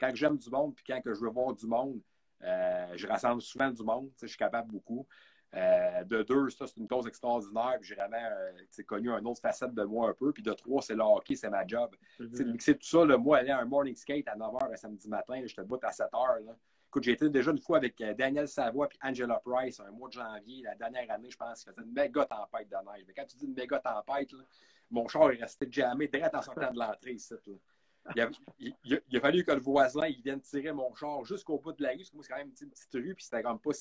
[0.00, 2.00] quand j'aime du monde, puis quand que je veux voir du monde,
[2.42, 5.06] euh, je rassemble souvent du monde, tu sais, je suis capable beaucoup.
[5.54, 7.76] Euh, de deux, ça, c'est une cause extraordinaire.
[7.80, 10.32] Puis j'ai vraiment euh, connu un autre facette de moi un peu.
[10.32, 11.94] Puis de trois, c'est le hockey, c'est ma job.
[12.18, 15.08] Mm Mixer tout ça, le moi, aller à un morning skate à 9h un samedi
[15.08, 16.44] matin, je te botte à 7h.
[16.88, 20.08] Écoute, j'ai été déjà une fois avec euh, Daniel Savoie et Angela Price un mois
[20.08, 23.04] de janvier, la dernière année, je pense, qu'il faisait une méga tempête de neige.
[23.06, 24.30] Mais quand tu dis une méga tempête,
[24.90, 27.34] mon char est resté jamais direct en sortant de l'entrée ici.
[28.14, 31.72] Il a, il, a, fallu que le voisin il vienne tirer mon char jusqu'au bout
[31.72, 33.58] de la rue, parce que moi, c'est quand même une petite rue, puis c'était comme
[33.58, 33.72] pas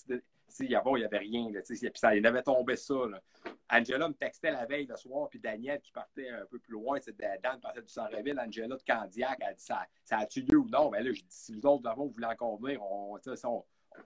[0.59, 1.51] il n'y avait rien.
[1.51, 2.95] Là, puis ça, il avait tombé ça.
[3.09, 3.21] Là.
[3.69, 6.99] Angela me textait la veille de soir, puis Daniel qui partait un peu plus loin,
[7.43, 10.69] Dan partait du Centre-Ville, Angela de Candiac, elle a dit ça, ça a-tu lieu ou
[10.69, 10.89] non?
[10.89, 13.17] Mais là, je dis si vous autres d'avant vous voulez encore venir, on,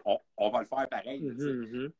[0.05, 1.21] on, on, va le faire pareil.
[1.21, 1.91] Mm-hmm, mm-hmm.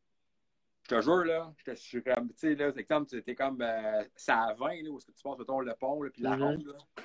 [0.84, 4.53] Je te jure, là, je suis comme, tu sais, là, exemple, comme, euh, ça à
[4.55, 6.41] 20, là, où est-ce que tu passes, mettons, le pont, là, puis la mm-hmm.
[6.41, 7.03] ronde, là.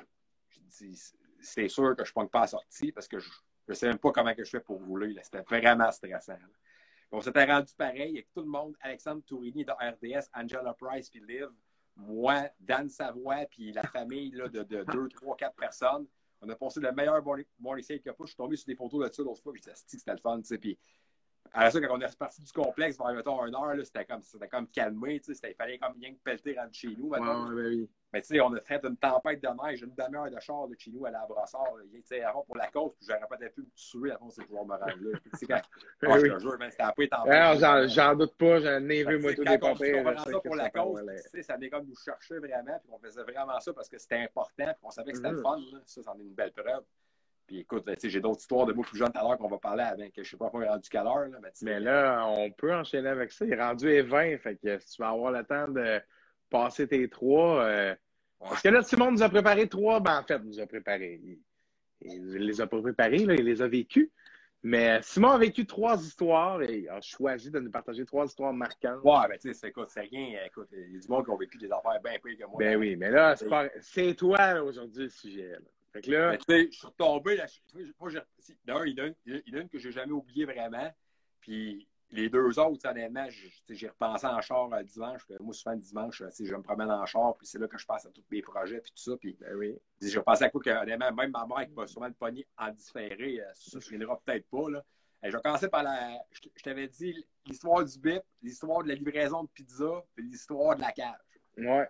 [0.56, 3.30] Je dis, c'est sûr que je ne pas à sortie parce que je
[3.68, 5.14] ne sais même pas comment que je fais pour rouler.
[5.22, 6.38] C'était vraiment stressant.
[7.12, 11.20] On s'était rendu pareil avec tout le monde, Alexandre Tourini de RDS, Angela Price puis
[11.20, 11.48] Liv,
[11.94, 16.06] moi, Dan Savoie, puis la famille là, de, de deux, trois, quatre personnes.
[16.42, 18.24] On a passé le meilleur morning, morning qu'il y a pas.
[18.24, 20.18] Je suis tombé sur des photos de ça l'autre fois, puis je disais, c'était le
[20.18, 20.40] fun.
[20.60, 20.78] Puis
[21.52, 24.68] alors ça, quand on est reparti du complexe vers, mettons, une heure, c'était comme, comme
[24.68, 27.50] calmé, il fallait comme bien que pelleter rentre chez nous, maintenant.
[28.12, 30.76] Mais tu sais, on a fait une tempête de neige, une demi-heure de char de
[30.78, 31.74] chez nous à la Brassard.
[31.92, 34.64] Tu sais, avant pour la côte, puis j'aurais peut-être pu me tuer avant c'est pouvoir
[34.64, 35.18] me rendre là.
[35.24, 35.60] Tu sais, quand,
[36.02, 37.88] ben oh, je te jure, c'était tempête.
[37.88, 40.02] J'en doute pas, j'en ai vu, moi, les papiers.
[40.04, 42.98] On ça pour la côte, tu sais, ça venait comme nous chercher vraiment, puis on
[42.98, 45.70] faisait vraiment ça parce que c'était important, puis on savait que c'était le mm-hmm.
[45.72, 45.80] fun.
[45.84, 46.84] Ça, c'en est une belle preuve.
[47.46, 49.84] Puis écoute, j'ai d'autres histoires de moi plus jeunes tout à l'heure qu'on va parler
[49.84, 51.28] avec, je ne sais pas pas rendu quelle heure.
[51.28, 53.44] Là, mais, là, on peut enchaîner avec ça.
[53.44, 56.00] Il est rendu à 20, fait que si tu vas avoir le temps de
[56.50, 57.64] passer tes trois.
[57.64, 57.94] Euh...
[58.38, 61.20] Parce que là, Simon nous a préparé trois, ben en fait, nous a préparé.
[62.02, 64.10] Il, les a pas préparés, là, il les a vécus.
[64.62, 69.00] Mais Simon a vécu trois histoires et a choisi de nous partager trois histoires marquantes.
[69.04, 70.40] Ouais, ben tu sais, écoute, c'est rien.
[70.44, 72.58] Écoute, il y a du monde qui ont vécu des affaires bien pires que moi.
[72.58, 73.36] Ben oui, mais là,
[73.80, 75.50] c'est toi aujourd'hui le sujet.
[75.52, 75.58] Là.
[75.92, 76.36] Fait que là.
[76.48, 77.36] je suis retombé.
[77.36, 77.46] Là,
[78.00, 78.10] moi,
[78.86, 80.92] il y en a une que j'ai jamais oublié vraiment.
[81.40, 83.26] Puis les deux autres, honnêtement,
[83.68, 85.22] j'ai repensé en char dimanche.
[85.40, 88.10] Moi, souvent, dimanche, je me promène en char, puis c'est là que je passe à
[88.10, 89.16] tous mes projets, puis tout ça.
[89.16, 89.76] Puis, ben oui.
[90.00, 92.70] J'ai repensé à quoi que, honnêtement, même ma mère qui va sûrement le pogner en
[92.70, 94.70] différé, euh, ça ne finira peut-être pas.
[94.70, 94.84] Là.
[95.22, 96.18] Je vais commencer par la.
[96.30, 100.82] Je, t'avais dit l'histoire du bip, l'histoire de la livraison de pizza, puis l'histoire de
[100.82, 101.16] la cage.
[101.56, 101.88] Ouais.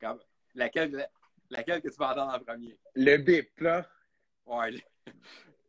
[0.00, 0.20] Comme,
[0.54, 1.08] laquelle,
[1.50, 2.78] laquelle que tu vas entendre en premier?
[2.94, 3.86] Le bip, là.
[4.46, 4.82] Ouais.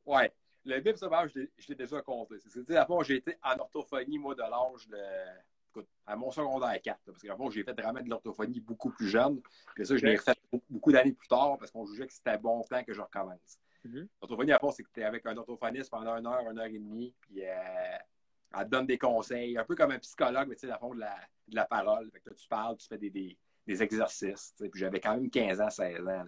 [0.05, 0.31] Ouais.
[0.65, 2.35] Le bip, ça, je l'ai déjà compté.
[2.39, 4.97] C'est-à-dire, à j'ai été en orthophonie, moi, de l'âge de.
[5.69, 6.99] Écoute, à mon secondaire 4.
[7.05, 9.41] parce qu'à fond, j'ai fait vraiment de l'orthophonie beaucoup plus jeune.
[9.75, 10.35] Puis ça, je l'ai refait
[10.69, 13.57] beaucoup d'années plus tard parce qu'on jugeait que c'était bon temps que je recommence.
[13.83, 14.07] Mm-hmm.
[14.21, 16.65] L'orthophonie, à fond, c'est que tu es avec un orthophoniste pendant une heure, une heure
[16.65, 17.15] et demie.
[17.21, 17.97] Puis euh,
[18.55, 20.93] elle te donne des conseils, un peu comme un psychologue, mais tu sais, à fond,
[20.93, 21.15] de la,
[21.47, 22.09] de la parole.
[22.11, 24.53] Fait que tu parles, tu fais des, des, des exercices.
[24.59, 26.23] Puis j'avais quand même 15 ans, 16 ans.
[26.23, 26.25] Là,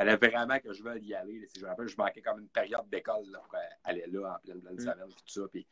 [0.00, 1.46] fallait vraiment que je veuille y aller.
[1.46, 4.60] Si je me rappelle, je manquais comme une période d'école pour aller là en pleine,
[4.60, 4.80] pleine mm.
[4.80, 5.48] semaine, puis tout ça.
[5.52, 5.66] Puis,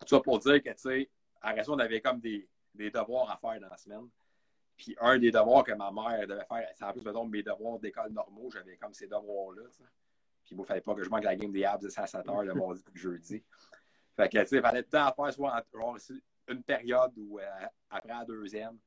[0.00, 3.30] tout ça pour dire que, tu sais, à raison, on avait comme des, des, devoirs
[3.30, 4.08] à faire dans la semaine.
[4.76, 7.78] Puis un des devoirs que ma mère devait faire, c'est en plus, mettons, mes devoirs
[7.78, 9.62] d'école normaux, j'avais comme ces devoirs-là.
[10.44, 12.44] Puis il ne fallait pas que je manque la game des Habs de 7 h
[12.44, 13.44] le mardi et le jeudi.
[14.16, 15.98] Fait que, tu sais, il fallait tout le temps faire soit genre,
[16.48, 17.44] une période ou euh,
[17.88, 18.78] après la deuxième.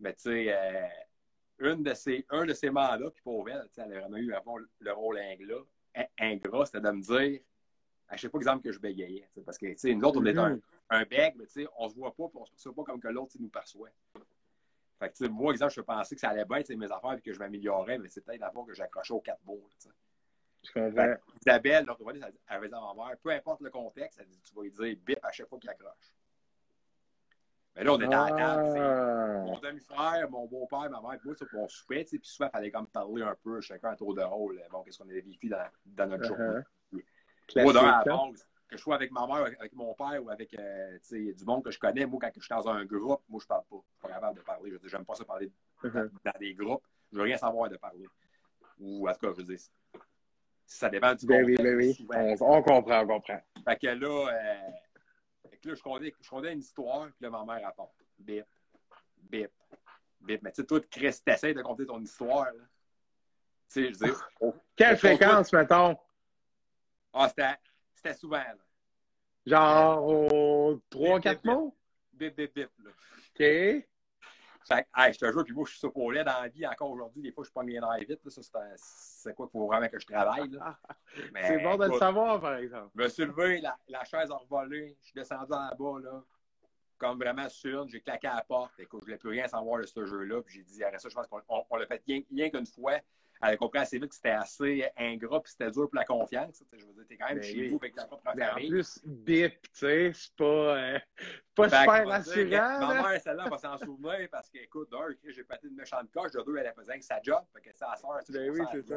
[0.00, 0.88] Mais tu sais, euh,
[1.58, 4.32] une de ces, un de ces mandats, puis pour elle, elle a vraiment eu
[4.80, 5.64] le rôle ingrat,
[6.18, 7.40] ingrat c'était de me dire,
[8.08, 9.28] à chaque fois exemple que je bégayais.
[9.44, 10.60] Parce que nous autres, on est un, mm-hmm.
[10.90, 13.00] un bègue, mais on ne se voit pas, puis on ne se perçoit pas comme
[13.00, 13.90] que l'autre nous perçoit.
[14.98, 17.38] Fait que, moi, exemple, je pensais que ça allait bien, mes affaires, et que je
[17.38, 19.62] m'améliorais, mais c'est peut-être d'abord que j'accrochais aux quatre mots.
[21.40, 24.54] Isabelle, l'autre elle avait dit à ma mère, peu importe le contexte, elle dit, tu
[24.54, 26.14] vas lui dire bip à chaque fois qu'il accroche.
[27.76, 28.78] Mais là, on était à la table.
[28.78, 29.42] Ah.
[29.46, 33.22] Mon demi-frère, mon beau-père, ma mère, moi, on soupait, puis souvent, il fallait comme parler
[33.22, 34.60] un peu, chacun à tour de rôle.
[34.70, 36.62] Bon, qu'est-ce qu'on avait vécu dans, dans notre uh-huh.
[36.92, 37.64] journée.
[37.64, 38.30] Moi, d'un à la hein?
[38.30, 41.64] base, que je sois avec ma mère, avec mon père ou avec euh, du monde
[41.64, 43.76] que je connais, moi, quand je suis dans un groupe, moi, je parle pas.
[43.76, 44.72] Je suis pas capable de parler.
[44.82, 45.50] Je n'aime pas ça parler
[45.82, 46.10] uh-huh.
[46.24, 46.84] dans, des groupes.
[47.12, 48.06] Je veux rien savoir de parler.
[48.78, 49.58] Ou, en tout cas, je veux dire,
[50.66, 51.96] ça dépend du ben Oui, ben oui.
[52.40, 53.40] On, comprend, on comprend.
[53.64, 54.70] Fait que là, euh,
[55.68, 57.94] là, je comptais, je une histoire, puis là, ma mère rapporte.
[58.18, 58.46] Bip,
[59.16, 59.50] bip,
[60.20, 60.42] bip.
[60.42, 62.46] Mais tu sais, toi, Chris, t'essayes de compter ton histoire.
[62.46, 62.62] Là.
[63.72, 64.12] Tu sais, je dis.
[64.76, 65.96] Quelle fréquence, mettons?
[67.12, 68.36] Ah, c'était souvent.
[68.38, 68.56] Là.
[69.46, 71.76] Genre, aux 3-4 mots?
[72.12, 72.70] Bip, bip, bip.
[72.82, 72.90] Là.
[72.90, 73.86] OK.
[74.66, 77.22] Fait hey, je te jure, puis moi, je suis supposé dans la vie encore aujourd'hui.
[77.22, 78.20] Des fois, je suis pas bien dans vite.
[78.24, 78.30] Là.
[78.30, 78.40] Ça,
[78.76, 80.50] c'est quoi qu'il faut vraiment que je travaille.
[81.42, 82.90] c'est bon de le savoir, par exemple.
[82.96, 84.96] Je me suis levé, la, la chaise a revolé.
[85.00, 86.22] Je suis descendu en bas, là,
[86.96, 87.86] comme vraiment sûr.
[87.88, 88.72] J'ai claqué à la porte.
[88.78, 90.40] Écoute, je voulais plus rien savoir de ce jeu-là.
[90.42, 92.98] Puis j'ai dit, arrête ça, je pense qu'on l'a fait rien, rien qu'une fois
[93.44, 96.62] elle a compris assez vite que c'était assez ingrat et c'était dur pour la confiance.
[96.72, 98.44] Je veux dire, t'es quand même ben chez vous avec ta propre famille.
[98.44, 100.98] En plus, bip, tu sais, c'est pas, euh,
[101.54, 102.78] pas super rassurant.
[102.80, 106.32] Ma mère, celle-là, va s'en souvenir parce que, écoute, d'un, j'ai pété une méchante coche,
[106.32, 108.96] de deux, elle a faisait sa job, fait que ça, sort, ben oui, c'est ça.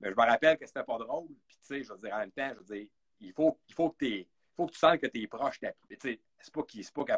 [0.00, 1.28] Mais je me rappelle que c'était pas drôle.
[1.46, 2.86] Puis, tu sais, je veux dire, en même temps, je veux dire,
[3.20, 4.26] il faut, il faut que tu
[4.56, 5.98] faut que tu sens que tes proches t'appuient.
[5.98, 7.16] Tu sais, c'est pas qu'elle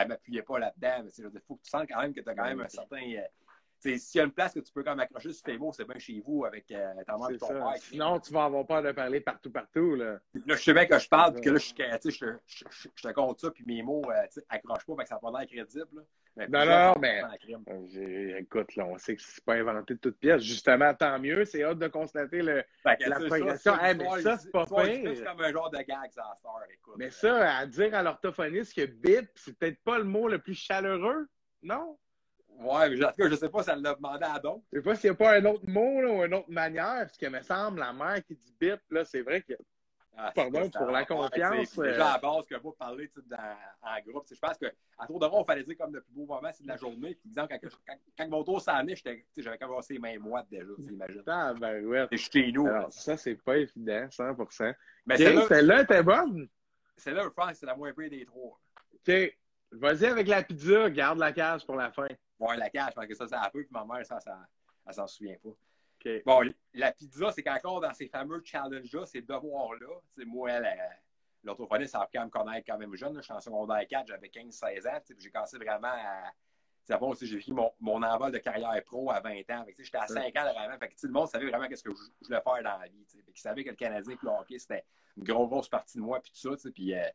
[0.00, 2.34] ne m'appuyait pas là-dedans, mais il faut que tu sens quand même que tu as
[2.34, 3.00] quand même un certain.
[3.86, 5.72] Euh, s'il y a une place que tu peux quand même accrocher sur tes mots,
[5.72, 7.74] c'est bien chez vous avec euh, ta mère et ton père.
[7.78, 9.94] Sinon, tu vas avoir peur de parler partout, partout.
[9.94, 11.72] Là, là je sais bien que je parle, puis que là, je,
[12.10, 15.20] je, je, je, te compte ça, puis mes mots euh, accrochent pas, que ça n'a
[15.20, 16.04] pas l'air crédible.
[16.36, 17.22] Mais non, non, mais
[17.68, 20.42] euh, écoute, là, on sait que c'est pas inventé de toutes pièces.
[20.42, 23.74] Justement, tant mieux, c'est hâte de constater le, la progression.
[23.76, 25.12] Ça, mais ça, c'est pas pire.
[25.14, 26.94] C'est comme un genre de gag, ça, sort, écoute.
[26.98, 30.54] Mais ça, à dire à l'orthophoniste que bip, c'est peut-être pas le mot le plus
[30.54, 31.28] chaleureux,
[31.62, 31.96] non?
[32.60, 34.62] Ouais, mais en tout cas, je sais pas si elle l'a demandé à d'autres.
[34.72, 37.06] Je sais pas s'il n'y a pas un autre mot là, ou une autre manière,
[37.06, 39.54] parce que me semble, la mère qui dit bip, là, c'est vrai que.
[40.16, 41.70] Ah, Pardon pour la confiance.
[41.70, 43.36] C'est déjà à base que vous parler dans,
[43.82, 44.24] en groupe.
[44.30, 46.62] Je pense qu'à tour de rôle, il fallait dire comme le plus beau moment, c'est
[46.62, 47.16] de la journée.
[47.16, 49.04] Puis disant, quand, quand, quand mon tour s'en est,
[49.36, 51.22] j'avais commencé les mains moites déjà, imagines.
[51.26, 52.06] Ah, ben ouais.
[52.12, 52.68] C'est chez nous.
[52.68, 54.72] Alors, ça, c'est pas évident, 100%.
[55.06, 56.48] Mais celle-là t'es bonne.
[56.96, 58.60] Celle-là, je pense que c'est la moins pire des trois.
[58.92, 59.36] OK.
[59.72, 62.06] Vas-y avec la pizza, garde la case pour la fin.
[62.38, 64.46] Ouais, la cage, parce que ça, ça a peu, puis ma mère, ça, ça
[64.86, 65.50] elle s'en souvient pas.
[66.26, 66.42] Bon,
[66.74, 70.50] la pizza, c'est qu'encore dans ces fameux challenges-là, ces devoirs-là, moi,
[71.42, 73.16] l'orthophoniste, ça a appris à me connaître quand même jeune.
[73.16, 75.00] Je suis en secondaire 4, j'avais 15-16 ans.
[75.18, 76.98] J'ai commencé vraiment à.
[76.98, 79.64] Bon, j'ai vécu mon, mon envol de carrière pro à 20 ans.
[79.78, 80.78] J'étais à 5 ans vraiment.
[80.78, 83.06] Fait que, le monde savait vraiment qu'est-ce que je, voulais faire dans la vie.
[83.14, 84.84] Ils savaient que le Canadien et le hockey, c'était
[85.16, 86.20] une grosse, grosse partie de moi.
[86.20, 86.70] Puis tout ça.
[86.70, 87.08] Puis, euh,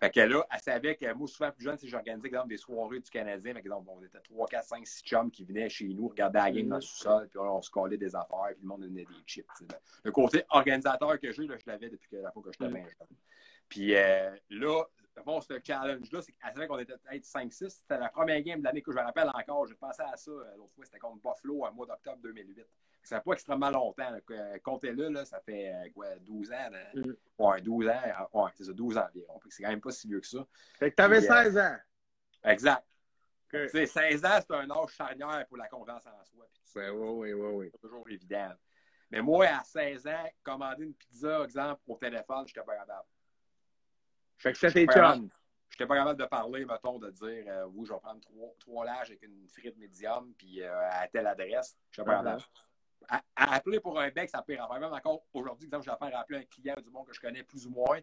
[0.00, 3.00] fait que là, elle savait que moi, souvent plus jeune, si j'organisais exemple, des soirées
[3.00, 6.38] du Canadien, exemple, on était 3, 4, 5, 6 chums qui venaient chez nous regarder
[6.38, 9.04] la game dans le sous-sol, puis on se collait des affaires, puis le monde donnait
[9.04, 9.46] des chips.
[10.02, 12.74] Le côté organisateur que j'ai, je l'avais depuis la fois que j'étais mm.
[12.74, 13.16] bien jeune.
[13.68, 14.84] Puis euh, là,
[15.22, 17.70] bon, ce challenge-là, c'est qu'à qu'on était peut-être 5-6.
[17.70, 19.66] C'était la première game de l'année que je me rappelle encore.
[19.66, 22.66] J'ai pensé à ça euh, l'autre fois, c'était contre Buffalo au mois d'octobre 2008.
[23.02, 24.16] Ça fait pas extrêmement longtemps.
[24.62, 26.70] Comptez-le, là, ça fait euh, quoi, 12 ans.
[26.94, 27.12] Mm.
[27.38, 28.28] Ouais, 12 ans.
[28.32, 29.40] Ouais, c'est ça, 12 ans environ.
[29.50, 30.46] C'est quand même pas si vieux que ça.
[30.78, 31.76] Fait que t'avais 16 ans.
[32.44, 32.84] Exact.
[33.52, 33.86] Okay.
[33.86, 36.46] 16 ans, c'est un âge charnière pour la confiance en soi.
[36.76, 37.68] Oui, oui, oui, oui.
[37.70, 38.52] C'est toujours évident.
[39.10, 43.06] Mais moi, à 16 ans, commander une pizza, exemple, au téléphone, je n'étais pas capable.
[44.44, 45.30] Fait que c'était chum.
[45.70, 48.54] Je n'étais pas capable de parler, mettons, de dire euh, oui, je vais prendre trois,
[48.60, 51.78] trois lages avec une frite médium, puis euh, à telle adresse.
[51.90, 52.42] Je n'étais pas capable.
[52.42, 53.20] Uh-huh.
[53.36, 54.70] À, appeler pour un bec, ça peut faire.
[54.70, 57.42] Même encore aujourd'hui, exemple, je vais faire appeler un client du monde que je connais
[57.42, 57.98] plus ou moins.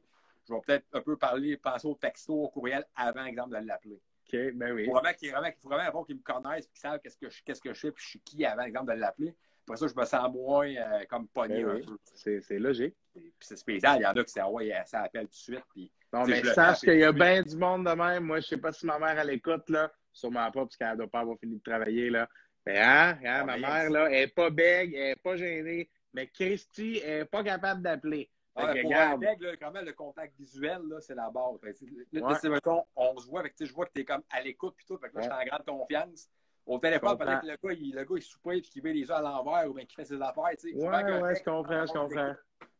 [0.47, 4.01] Je vais peut-être un peu parler, penser au texto, au courriel avant, exemple, de l'appeler.
[4.27, 4.83] OK, ben oui.
[4.83, 7.61] Il faut vraiment qu'il faut vraiment qu'ils me connaissent, qu'ils savent qu'est-ce que je, qu'est-ce
[7.61, 9.35] que je fais, puis je suis qui avant, exemple, de l'appeler.
[9.71, 11.97] Après ça, je me sens moins euh, comme pogné ben un peu.
[12.13, 12.93] C'est, logique.
[13.13, 13.99] Puis c'est spécial.
[13.99, 15.63] Il y en a qui ça, ouais, ça appelle tout de suite.
[15.73, 18.25] Puis, non, mais sache qu'il y a bien du monde de même.
[18.25, 19.89] Moi, je sais pas si ma mère, elle écoute, là.
[20.11, 22.27] Sûrement pas, parce qu'elle ne doit pas avoir fini de travailler, là.
[22.65, 25.89] Mais hein, hein ma mère, là, elle n'est pas bègue, elle n'est pas gênée.
[26.13, 28.29] Mais Christy, elle n'est pas capable d'appeler.
[28.53, 31.61] Ah, pour un bègue, là, quand même, le contact visuel, c'est la base.
[31.63, 32.49] Là, ouais.
[32.49, 34.97] mettons, on se voit, avec, je vois que tu es comme à l'écoute, puis tout.
[34.97, 36.29] Fait que là, je suis en grande confiance
[36.65, 39.01] au téléphone pendant que le gars, il, le gars, il soupait et qu'il met les
[39.01, 40.49] yeux à l'envers ou bien qu'il fait ses affaires.
[40.59, 42.33] Tu sais, ouais, ouais, je comprends, je comprends.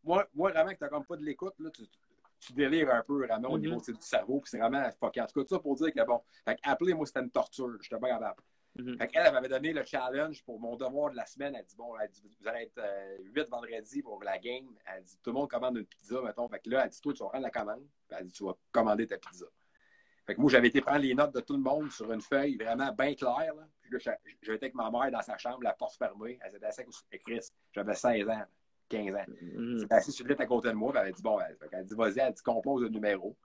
[0.04, 1.84] Moi, moi, vraiment, que t'as comme pas de l'écoute, là, tu,
[2.39, 3.98] tu délires un peu vraiment au niveau mm-hmm.
[3.98, 5.22] du cerveau, puis c'est vraiment fucké.
[5.22, 7.70] En tout cas, ça pour dire que bon, fait appeler, moi, c'était une torture.
[7.70, 8.41] Je J'étais pas capable.
[8.78, 8.98] Mm-hmm.
[8.98, 11.56] Fait qu'elle, elle m'avait donné le challenge pour mon devoir de la semaine.
[11.56, 14.65] Elle dit Bon, elle dit, vous allez être euh, 8 vendredi pour la game.
[14.86, 16.48] Elle dit Tout le monde commande une pizza, mettons.
[16.48, 17.86] Fait que là, elle dit Toi, tu vas prendre la commande.
[18.08, 19.46] Puis elle dit Tu vas commander ta pizza.
[20.25, 22.55] Fait que moi, j'avais été prendre les notes de tout le monde sur une feuille
[22.55, 23.55] vraiment bien claire.
[23.55, 23.67] Là.
[23.81, 26.39] Puis là, j'étais avec ma mère dans sa chambre, la porte fermée.
[26.43, 27.51] Elle était assise avec Chris.
[27.71, 28.45] J'avais 16 ans.
[28.89, 29.25] 15 ans.
[29.27, 29.88] Mm -hmm.
[29.89, 32.19] assise sur le lit à côté de moi, elle a dit Bon, elle, dit Vas-y,
[32.19, 33.36] elle dit Compose le numéro.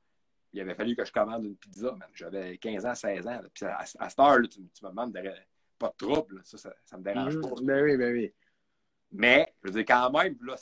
[0.52, 3.40] Il avait fallu que je commande une pizza, J'avais 15 ans, 16 ans.
[3.52, 5.20] Puis à, cette heure, là, tu, me demandes de,
[5.78, 6.40] pas de trouble.
[6.44, 7.48] Ça, ça, me dérange pas.
[7.62, 8.32] Ben oui, ben oui.
[9.12, 10.56] Mais, je veux dire, quand même, là,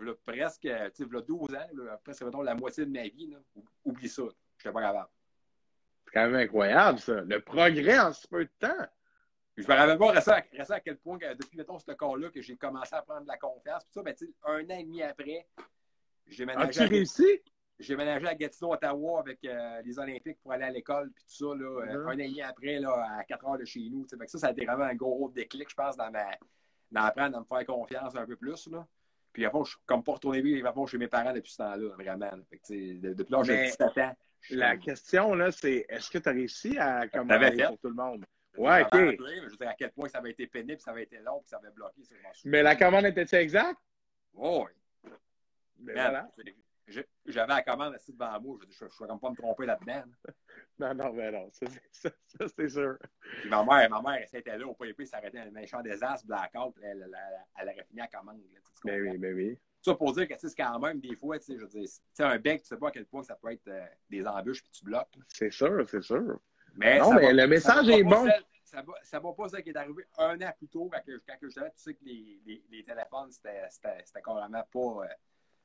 [0.00, 1.68] là presque, tu sais, là, 12 ans,
[2.02, 3.36] presque mettons, la moitié de ma vie,
[3.84, 4.22] oublie ça.
[4.22, 5.10] Je n'étais pas capable.
[6.08, 7.20] C'est quand même incroyable, ça.
[7.20, 8.86] Le progrès en si peu de temps.
[9.56, 10.38] Je me rappelle pas récemment,
[10.70, 13.82] à quel point, depuis, mettons, ce cas-là, que j'ai commencé à prendre de la confiance.
[13.84, 15.46] Puis ça, ben, un an et demi après,
[16.28, 16.80] j'ai ménagé.
[16.80, 17.42] As-tu réussi?
[17.78, 21.48] J'ai ménagé à Gatineau, Ottawa, avec euh, les Olympiques pour aller à l'école, puis tout
[21.48, 22.06] ça, là, euh, mm-hmm.
[22.06, 24.06] un an et demi après, là, à 4 heures de chez nous.
[24.08, 26.24] Fait que ça, ça a été vraiment un gros déclic, je pense, dans ma
[26.90, 28.66] dans apprendre à me faire confiance un peu plus.
[28.68, 28.86] Là.
[29.32, 32.30] Puis après, je suis comme pas retourné vivre chez mes parents depuis ce temps-là, vraiment.
[32.48, 34.16] Fait que, depuis là, j'ai 17 ans.
[34.50, 38.24] La question, là, c'est est-ce que tu as réussi à commander pour tout le monde?
[38.56, 38.90] Ouais, OK.
[38.92, 41.48] je veux dire à quel point ça avait été pénible, ça avait été long, puis
[41.48, 42.02] ça avait bloqué.
[42.44, 43.78] Mais la commande était-tu exacte?
[44.34, 45.10] Oh, oui.
[45.78, 46.28] Ben voilà.
[47.26, 48.58] J'avais la commande assise devant moi.
[48.68, 50.04] Je ne vais pas me tromper là-dedans.
[50.78, 51.48] non, non, mais non.
[51.52, 51.68] Ça,
[52.56, 52.98] c'est sûr.
[53.40, 56.26] Puis ma mère, ma mère, elle était là au pas épée, s'arrêtait un méchant désastre,
[56.26, 56.74] blackout.
[56.82, 57.16] Elle, elle,
[57.60, 58.38] elle, aurait fini la commande.
[58.38, 59.58] Là, ben oui, ben oui.
[59.88, 61.88] Ça pour dire que c'est quand même des fois, je veux dire,
[62.20, 64.72] un bec, tu sais pas à quel point ça peut être euh, des embûches puis
[64.72, 65.08] tu bloques.
[65.28, 66.38] C'est sûr, c'est sûr.
[66.76, 68.28] Mais, non, mais le message est bon.
[68.64, 71.48] ça ne va pas ça qui est arrivé un an plus tôt quand, quand je
[71.48, 75.04] savais, tu sais que les, les, les téléphones, c'était carrément pas.
[75.04, 75.08] Euh,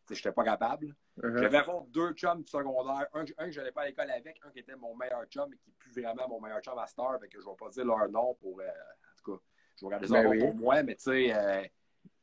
[0.09, 0.95] je n'étais pas capable.
[1.17, 1.37] Uh-huh.
[1.37, 3.07] J'avais deux chums du secondaire.
[3.13, 5.49] Un, un que je n'allais pas à l'école avec, un qui était mon meilleur chum,
[5.49, 7.19] mais qui n'est plus vraiment mon meilleur chum à Star.
[7.19, 8.59] Fait que je ne vais pas dire leur nom pour.
[8.59, 9.43] Euh, en tout cas,
[9.77, 11.63] je vais regarder ça ben pour moi, mais tu sais, euh,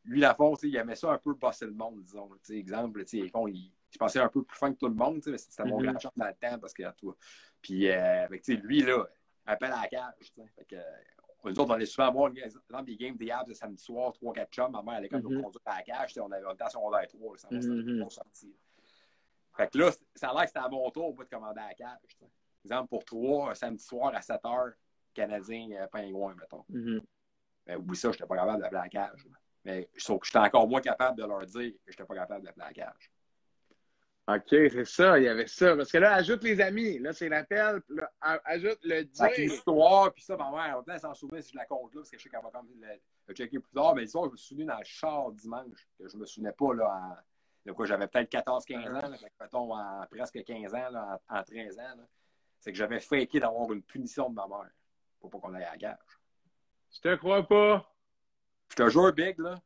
[0.05, 2.29] lui, la fond, il aimait ça un peu bosser le monde, disons.
[2.51, 5.65] Exemple, il, il, je pensais un peu plus fin que tout le monde, mais c'était
[5.65, 5.91] mon mm-hmm.
[5.91, 7.17] grand chum dans le temps parce que toi.
[7.61, 8.27] Puis, euh,
[8.63, 9.05] lui, là,
[9.47, 10.33] appelle à la cage.
[10.57, 10.77] Fait que,
[11.45, 14.49] nous autres, on allait souvent voir exemple, des games des Habs le samedi soir, 3-4
[14.51, 14.73] chums.
[14.73, 15.43] Ma mère allait comme nous mm-hmm.
[15.43, 16.13] conduire à la cage.
[16.19, 17.39] On avait un son secondaire 3.
[17.39, 18.55] Ça mm sorti.
[19.57, 21.75] Fait que là, ça a l'air que c'était à mon tour de commander à la
[21.75, 21.99] cage.
[22.65, 24.73] Exemple, pour 3, un samedi soir à 7 h,
[25.15, 26.65] Canadien, euh, Pingouin, mettons.
[26.69, 27.01] Mm
[27.67, 29.27] Ben, oublie ça, je n'étais pas capable d'appeler la cage.
[29.65, 32.45] Mais sauf que j'étais encore moins capable de leur dire que je n'étais pas capable
[32.45, 33.11] d'appeler la cage.
[34.29, 35.77] OK, c'est ça, il y avait ça.
[35.77, 36.99] Parce que là, ajoute les amis.
[36.99, 37.83] Là, c'est l'appel.
[38.21, 39.25] Ajoute le dire.
[39.25, 42.01] Avec l'histoire, puis ça, ma mère, on peut s'en souvenir si je la compte là,
[42.01, 43.95] parce que je sais qu'elle va quand même le, checker plus tard.
[43.95, 47.19] Mais l'histoire, je me souviens dans le char dimanche, que je me souvenais pas, là,
[47.67, 51.79] en, quoi, j'avais peut-être 14-15 ans, là, mettons, en presque 15 ans, là, en, 13
[51.79, 51.97] ans.
[52.61, 54.71] C'est que j'avais faké d'avoir une punition de ma mère
[55.19, 55.99] pour pas qu'on aille à la gage.
[56.93, 57.91] Je te crois pas.
[58.71, 59.61] Je te jure, Big, là.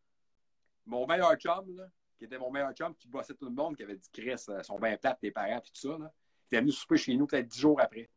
[0.86, 1.88] Mon meilleur chum, là,
[2.18, 4.62] qui était mon meilleur chum, qui bossait tout le monde, qui avait dit Chris, euh,
[4.62, 5.98] son bien plate, tes parents, puis tout ça.
[5.98, 6.12] Là.
[6.44, 8.10] Il était venu souper chez nous peut-être dix jours après,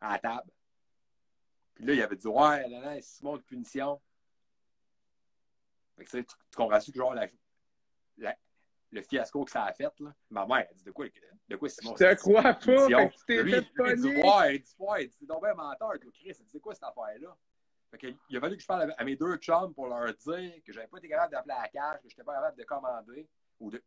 [0.00, 0.50] à la table.
[1.74, 4.00] Puis là, il avait dit Ouais, là, là, Simon de punition.
[5.96, 8.36] Fait que, tu, tu comprends-tu que genre, la,
[8.90, 11.06] le fiasco que ça a fait, là, ma mère, elle dit de quoi,
[11.48, 13.92] de quoi Simon Je te crois pas, fait que tu t'es fait pogner.
[13.94, 16.60] Il dit, ouais, il dit, ouais, il dit, donc ben menteur, Chris, il dit, c'est
[16.60, 17.36] quoi cette affaire-là?
[17.90, 20.62] Fait que, il a fallu que je parle à mes deux chums pour leur dire
[20.64, 23.28] que j'avais pas été capable d'appeler à la cage, que j'étais pas capable de commander
[23.60, 23.82] ou de,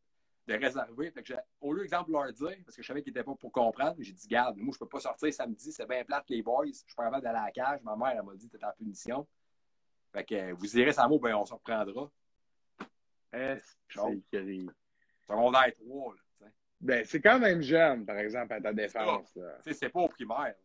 [0.47, 1.11] de réserver.
[1.11, 3.51] Fait que au lieu d'exemple leur dire, parce que je savais qu'ils n'étaient pas pour
[3.51, 6.65] comprendre, j'ai dit, garde, moi, je peux pas sortir samedi, c'est bien plate les boys,
[6.65, 7.81] je suis pas capable d'aller à la cage.
[7.83, 9.27] Ma mère, elle m'a dit, t'es en punition.
[10.11, 12.09] Fait que vous irez sans mot, ben on se reprendra.
[13.31, 14.71] Est-ce que
[15.27, 16.21] Secondaire 3, là.
[16.81, 19.37] Ben, c'est quand même jeune, par exemple, à ta défense.
[19.61, 20.55] C'est pas au primaire.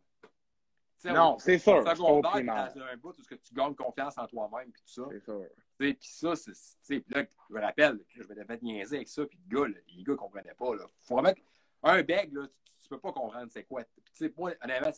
[1.13, 1.83] Non, c'est sûr.
[1.89, 5.09] Secondaire, dans un bout où tu gagnes confiance en toi-même puis tout ça.
[5.11, 5.43] C'est sûr.
[5.79, 7.05] Puis ça, c'est.
[7.09, 10.13] Là, je me rappelle, je m'étais fait niaiser avec ça, puis le gars, les gars
[10.13, 10.75] ne comprenaient pas.
[10.75, 10.85] Là.
[11.03, 11.41] Faut remettre
[11.83, 13.83] un beg, là, tu, ne peux pas comprendre c'est quoi.
[13.85, 14.91] Puis, moi, honnêtement,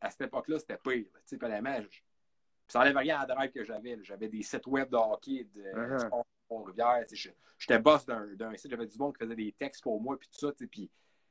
[0.00, 1.06] à cette époque-là, c'était pire.
[1.26, 1.98] Tu sais, honnêtement, je,
[2.68, 3.98] ça n'enlève rien à la drive que j'avais.
[4.02, 6.08] J'avais des sites web de hockey de uh
[6.50, 7.04] rivière
[7.58, 10.38] J'étais boss d'un site, j'avais du monde qui faisait des textes pour moi, puis tout
[10.38, 10.52] ça.
[10.70, 10.90] Puis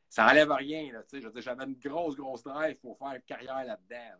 [0.09, 0.91] ça n'enlève rien.
[0.91, 1.03] Là,
[1.35, 4.19] j'avais une grosse, grosse drive pour faire carrière là-dedans.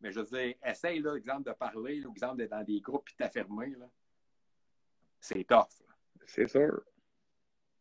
[0.00, 3.14] Mais je veux dire, essaye, là, exemple, de parler, l'exemple d'être dans des groupes puis
[3.14, 3.74] t'affirmer.
[5.20, 5.82] C'est tough.
[6.26, 6.82] C'est sûr.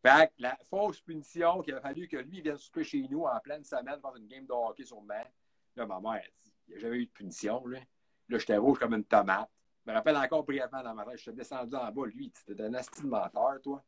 [0.02, 3.40] Fait que la fausse punition qu'il a fallu que lui vienne souper chez nous en
[3.40, 5.08] pleine semaine faire une game de hockey sur le
[5.76, 6.28] Là, ma mère,
[6.68, 7.66] il n'y a jamais eu de punition.
[7.66, 7.80] Là,
[8.28, 9.50] là j'étais rouge comme une tomate.
[9.86, 12.06] Je me rappelle encore brièvement dans ma tête, je suis descendu en bas.
[12.06, 13.84] Lui, tu étais un asti menteur, toi.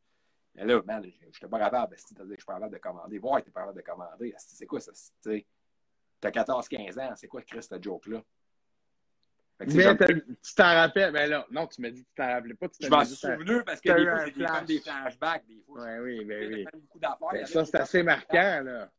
[0.58, 1.96] Et là, man, je n'étais pas capable.
[1.98, 3.18] Je suis pas capable de commander.
[3.18, 4.34] Voir, tu pas capable de commander.
[4.38, 4.92] C'est quoi ça?
[5.22, 5.46] Tu
[6.24, 7.14] as 14-15 ans.
[7.16, 8.22] C'est quoi, Chris, cette joke-là?
[9.60, 12.68] Mais tu t'en rappelles, mais là, non, tu m'as dit que tu t'en rappelais pas.
[12.80, 15.46] je m'en suis souvenu parce que des fois, c'est comme des flashbacks.
[15.46, 16.66] Des fois, ouais, oui, ben oui.
[16.74, 18.92] Beaucoup ben, ça, c'est assez marquant, là.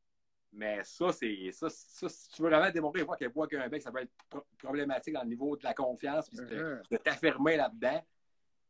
[0.53, 3.69] Mais ça, c'est ça, ça, si tu veux vraiment démontrer une fois qu'elle voit qu'un
[3.69, 6.81] bec, ça peut être problématique dans le niveau de la confiance, puis uh-huh.
[6.90, 8.03] de, t'affirmer là-dedans.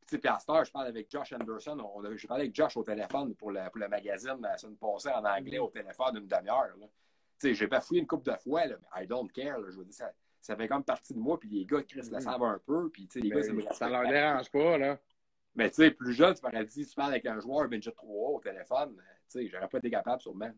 [0.07, 1.79] Puis, puis à Star, je parle avec Josh Anderson.
[1.81, 5.11] On, je parlais avec Josh au téléphone pour le, pour le magazine la semaine passée
[5.11, 6.75] en anglais au téléphone d'une demi-heure.
[7.43, 9.59] J'ai pas fouillé une couple de fois, là, mais I don't care.
[9.59, 12.09] Là, je veux dire, ça, ça fait comme partie de moi, puis les gars, Chris,
[12.11, 12.23] la mm.
[12.23, 14.99] savent un peu, puis les gars, ben, ça, leur dérange pas, là.
[15.55, 18.31] Mais tu sais, plus jeune, tu m'aurais dit, tu parles avec un joueur Benji 3
[18.31, 20.53] au téléphone, tu sais, j'aurais pas été capable sûrement.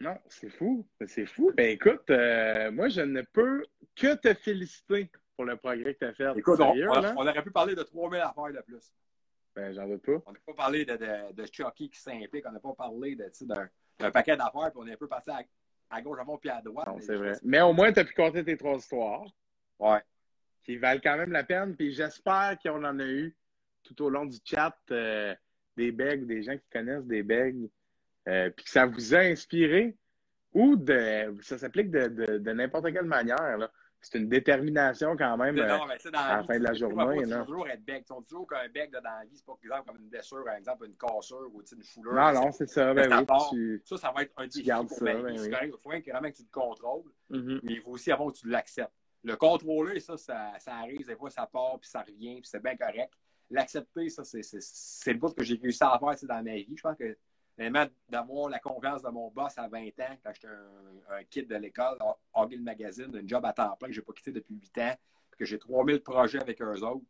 [0.00, 0.86] Non, c'est fou.
[1.06, 1.50] C'est fou.
[1.56, 3.64] Ben écoute, euh, moi, je ne peux
[3.96, 6.36] que te féliciter pour le progrès que tu as fait.
[6.36, 8.92] Écoute, on, aurait pu parler de 3000 affaires de plus.
[9.54, 10.20] Ben, j'en veux pas.
[10.26, 14.36] On n'a pas parlé de, de, Chucky qui s'implique, on n'a pas parlé d'un paquet
[14.36, 15.42] d'affaires, puis on est un peu passé à,
[15.90, 16.88] à gauche, à mon puis à droite.
[16.88, 17.34] Non, c'est vrai.
[17.44, 19.26] Mais au moins, tu as pu compter tes trois histoires.
[19.78, 20.00] Ouais.
[20.64, 21.76] Qui valent quand même la peine.
[21.76, 23.36] Puis j'espère qu'on en a eu
[23.84, 25.36] tout au long du chat euh,
[25.76, 27.70] des begs, des gens qui connaissent des begs
[28.26, 29.96] euh, puis que ça vous a inspiré,
[30.52, 33.70] ou de, ça s'applique de, de, de n'importe quelle manière.
[34.00, 35.78] C'est une détermination quand même euh,
[36.14, 37.24] à la fin de la journée.
[37.24, 38.04] Tu toujours être bec.
[38.06, 40.86] Tu toujours qu'un bec dans la vie, c'est pas exemple, comme une blessure, par exemple,
[40.86, 42.14] une cassure ou une foulure.
[42.14, 42.94] Non, non, c'est ça.
[42.94, 46.36] Ben oui, Ça, ça va être un défi pour ça, ben Il faut vraiment que
[46.36, 47.60] tu le contrôles, mm-hmm.
[47.62, 48.92] mais il faut aussi avant que tu l'acceptes.
[49.24, 52.62] Le contrôler, ça, ça, ça, arrive, des fois, ça part, puis ça revient, puis c'est
[52.62, 53.12] bien correct.
[53.50, 56.74] L'accepter, ça, c'est le bout que j'ai réussi à faire dans ma vie.
[56.76, 57.16] Je pense que
[58.08, 61.56] d'avoir la confiance de mon boss à 20 ans, quand j'étais un, un, kid de
[61.56, 61.98] l'école,
[62.32, 64.94] Hoggle Magazine, un job à temps plein que je n'ai pas quitté depuis 8 ans,
[65.38, 67.04] que j'ai 3000 projets avec eux autres.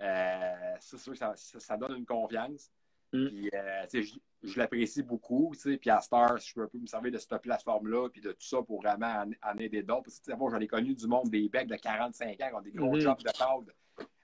[0.00, 2.70] Euh, ça, ça, ça, donne une confiance.
[3.12, 3.28] Mm.
[3.28, 3.86] Puis, euh,
[4.42, 5.52] je, l'apprécie beaucoup.
[5.62, 8.46] Puis à Star, je peux un peu me servir de cette plateforme-là, puis de tout
[8.46, 10.04] ça pour vraiment en, aider d'autres.
[10.04, 12.72] Parce que j'en ai connu du monde des becs de 45 ans qui ont des
[12.72, 13.00] gros mm-hmm.
[13.00, 13.74] jobs de code.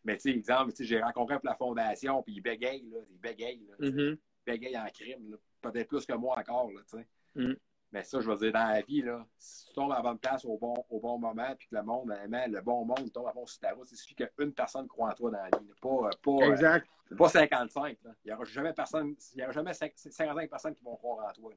[0.05, 3.67] Mais tu sais, exemple, j'ai rencontré la fondation, puis ils bégayent, là, ils bégayent.
[3.69, 6.71] Là, mm-hmm bégaye en crime, peut-être plus que moi encore.
[6.71, 7.03] Là,
[7.35, 7.55] mm.
[7.93, 10.19] Mais ça, je veux dire, dans la vie, là, si tu tombes à la bonne
[10.19, 13.33] place au bon, au bon moment, puis que le monde, le bon monde tombe à
[13.33, 15.71] fond sur ta route, il suffit qu'une personne croit en toi dans la vie.
[15.81, 16.87] Pas, pas, exact.
[17.19, 17.99] pas 55.
[18.03, 18.11] Là.
[18.25, 21.33] Il n'y aura jamais, personne, il y aura jamais 55 personnes qui vont croire en
[21.33, 21.53] toi.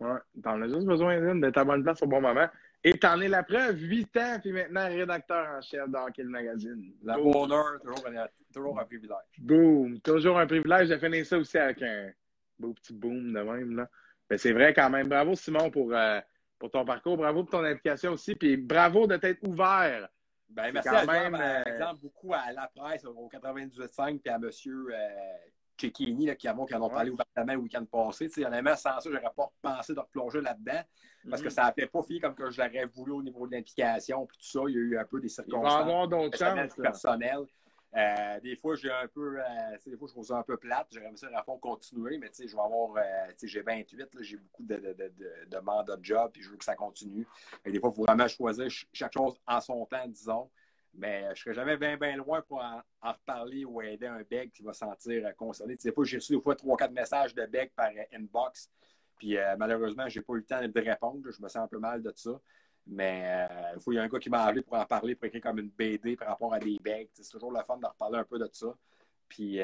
[0.00, 2.46] Ouais, t'en as juste besoin d'une, d'être à la bonne place au bon moment.
[2.84, 6.92] Et t'en es la preuve, 8 ans, puis maintenant rédacteur en chef d'Hockey le Magazine.
[7.02, 8.04] La bonheur, toujours,
[8.54, 9.16] toujours un privilège.
[9.38, 10.00] Boom!
[10.00, 12.10] Toujours un privilège de finir ça aussi avec un
[12.58, 13.76] beau petit boom de même.
[13.76, 13.88] Là.
[14.30, 15.08] Mais c'est vrai quand même.
[15.08, 16.20] Bravo Simon pour, euh,
[16.58, 17.16] pour ton parcours.
[17.16, 18.36] Bravo pour ton implication aussi.
[18.36, 20.08] Puis bravo de t'être ouvert.
[20.48, 24.36] Ben, merci quand même, par euh, exemple, beaucoup à la presse au 98.5 puis à
[24.36, 24.50] M.
[25.80, 28.28] Cecchini, qui, a, qui en ont parlé ouvertement le week-end passé.
[28.44, 30.82] Honnêtement, sans ça, je n'aurais pas pensé de replonger là-dedans
[31.28, 31.50] parce que mm.
[31.50, 34.26] ça n'a pas fini comme que je l'aurais voulu au niveau de l'implication.
[34.26, 36.08] Puis tout ça, il y a eu un peu des circonstances.
[36.82, 37.46] Personnelles.
[37.96, 39.44] Euh, des fois, j'ai un peu, euh,
[39.86, 40.88] des fois, je trouve ça un peu plate.
[40.90, 44.76] J'aimerais ça à fond continuer, mais je vais avoir, euh, j'ai 28, j'ai beaucoup de,
[44.76, 45.12] de, de,
[45.48, 47.26] de, mandats de job, puis je veux que ça continue.
[47.64, 50.50] Et des fois, il faut vraiment choisir chaque chose en son temps, disons.
[50.98, 54.50] Mais je ne serais jamais bien, bien loin pour en, reparler ou aider un beg
[54.50, 55.76] qui va sentir euh, concerné.
[55.76, 58.68] Des fois, j'ai reçu des fois 3-4 messages de beg par euh, inbox.
[59.16, 61.28] Puis malheureusement, je n'ai pas eu le temps de répondre.
[61.28, 62.30] Je me sens un peu mal de ça.
[62.86, 65.42] Mais il faut y a un gars qui m'a appelé pour en parler, pour écrire
[65.42, 67.08] comme une BD par rapport à des begs.
[67.14, 68.72] C'est toujours le fun de reparler un peu de ça.
[69.28, 69.58] Puis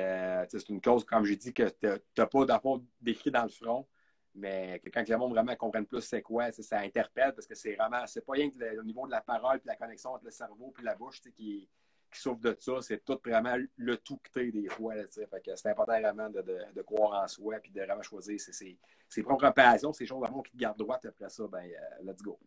[0.48, 1.86] c'est une cause, comme j'ai dit, que tu
[2.18, 3.86] n'as pas d'apport décrit dans le front.
[4.34, 8.04] Mais quand le monde vraiment comprenne plus c'est quoi, ça interpelle parce que c'est vraiment,
[8.06, 10.72] c'est pas rien que au niveau de la parole puis la connexion entre le cerveau
[10.74, 11.68] puis la bouche qui,
[12.14, 12.72] qui souffre de ça.
[12.80, 14.94] C'est tout vraiment le tout que des fois.
[15.10, 18.76] c'est important vraiment de, croire en soi puis de vraiment choisir ses,
[19.08, 21.46] ses, propres passions, ces choses vraiment qui te gardent droite après ça.
[21.46, 22.38] Ben, euh, let's go.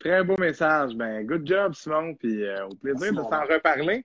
[0.00, 0.94] Très beau message.
[0.96, 2.14] Ben, good job, Simon.
[2.14, 4.04] Puis euh, au plaisir de s'en reparler.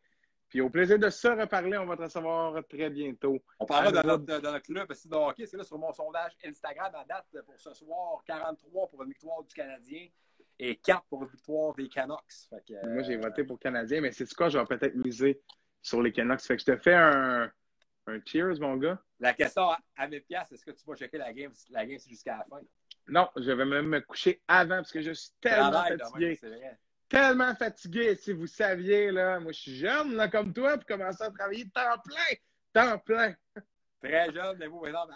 [0.50, 3.40] Puis au plaisir de se reparler, on va te recevoir très bientôt.
[3.60, 5.46] On parlera de notre, de notre, club de hockey.
[5.46, 9.44] C'est là sur mon sondage Instagram à date pour ce soir 43 pour une victoire
[9.44, 10.08] du Canadien
[10.58, 12.50] et 4 pour une victoire des Canucks.
[12.84, 14.50] Moi, j'ai voté pour Canadien, mais c'est quoi?
[14.50, 15.40] Je vais peut-être miser
[15.82, 16.42] sur les Canucks.
[16.42, 17.52] Fait que je te fais un,
[18.08, 19.00] un cheers, mon gars.
[19.20, 22.46] La question à 1000 est-ce que tu vas checker la game, la game jusqu'à la
[22.46, 22.62] fin?
[23.08, 26.40] Non, je vais même me coucher avant parce que je suis tellement fatigué
[27.10, 28.16] tellement fatigué.
[28.16, 31.68] Si vous saviez, là, moi, je suis jeune, là, comme toi, puis commencer à travailler
[31.70, 32.36] temps plein.
[32.72, 33.36] Temps plein.
[34.02, 35.14] Très jeune, mais vous, exemple,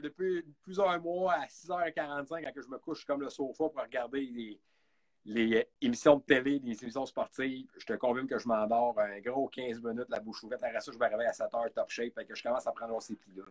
[0.00, 4.60] depuis plusieurs mois à 6h45, quand je me couche comme le sofa pour regarder les,
[5.24, 9.48] les émissions de télé, les émissions sportives, je te confirme que je m'endors un gros
[9.48, 10.62] 15 minutes, la bouche ouverte.
[10.62, 12.72] Après ça, je me réveille à 7 h top shape, fait que je commence à
[12.72, 13.44] prendre ces plis-là.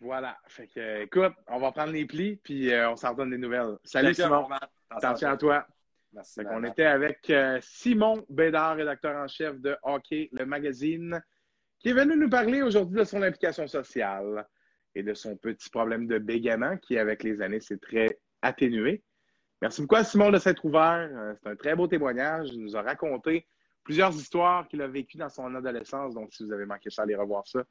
[0.00, 0.38] Voilà.
[0.46, 3.76] Fait que, écoute, on va prendre les plis, puis euh, on s'en donne des nouvelles.
[3.84, 4.48] Salut, Simon.
[4.90, 5.66] Attention à toi.
[6.50, 11.22] On était avec euh, Simon Bédard, rédacteur en chef de Hockey, le magazine,
[11.78, 14.46] qui est venu nous parler aujourd'hui de son implication sociale
[14.94, 19.04] et de son petit problème de bégaiement qui, avec les années, s'est très atténué.
[19.62, 21.08] Merci beaucoup à Simon de s'être ouvert.
[21.12, 22.48] Euh, c'est un très beau témoignage.
[22.52, 23.46] Il nous a raconté
[23.84, 26.14] plusieurs histoires qu'il a vécues dans son adolescence.
[26.14, 27.62] Donc, si vous avez manqué ça, allez revoir ça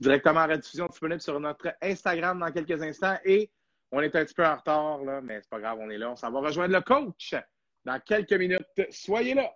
[0.00, 3.16] directement en rediffusion disponible sur notre Instagram dans quelques instants.
[3.24, 3.50] Et
[3.90, 6.10] on est un petit peu en retard, là, mais c'est pas grave, on est là.
[6.10, 7.34] On s'en va rejoindre le coach
[7.88, 8.66] dans quelques minutes.
[8.90, 9.50] Soyez là.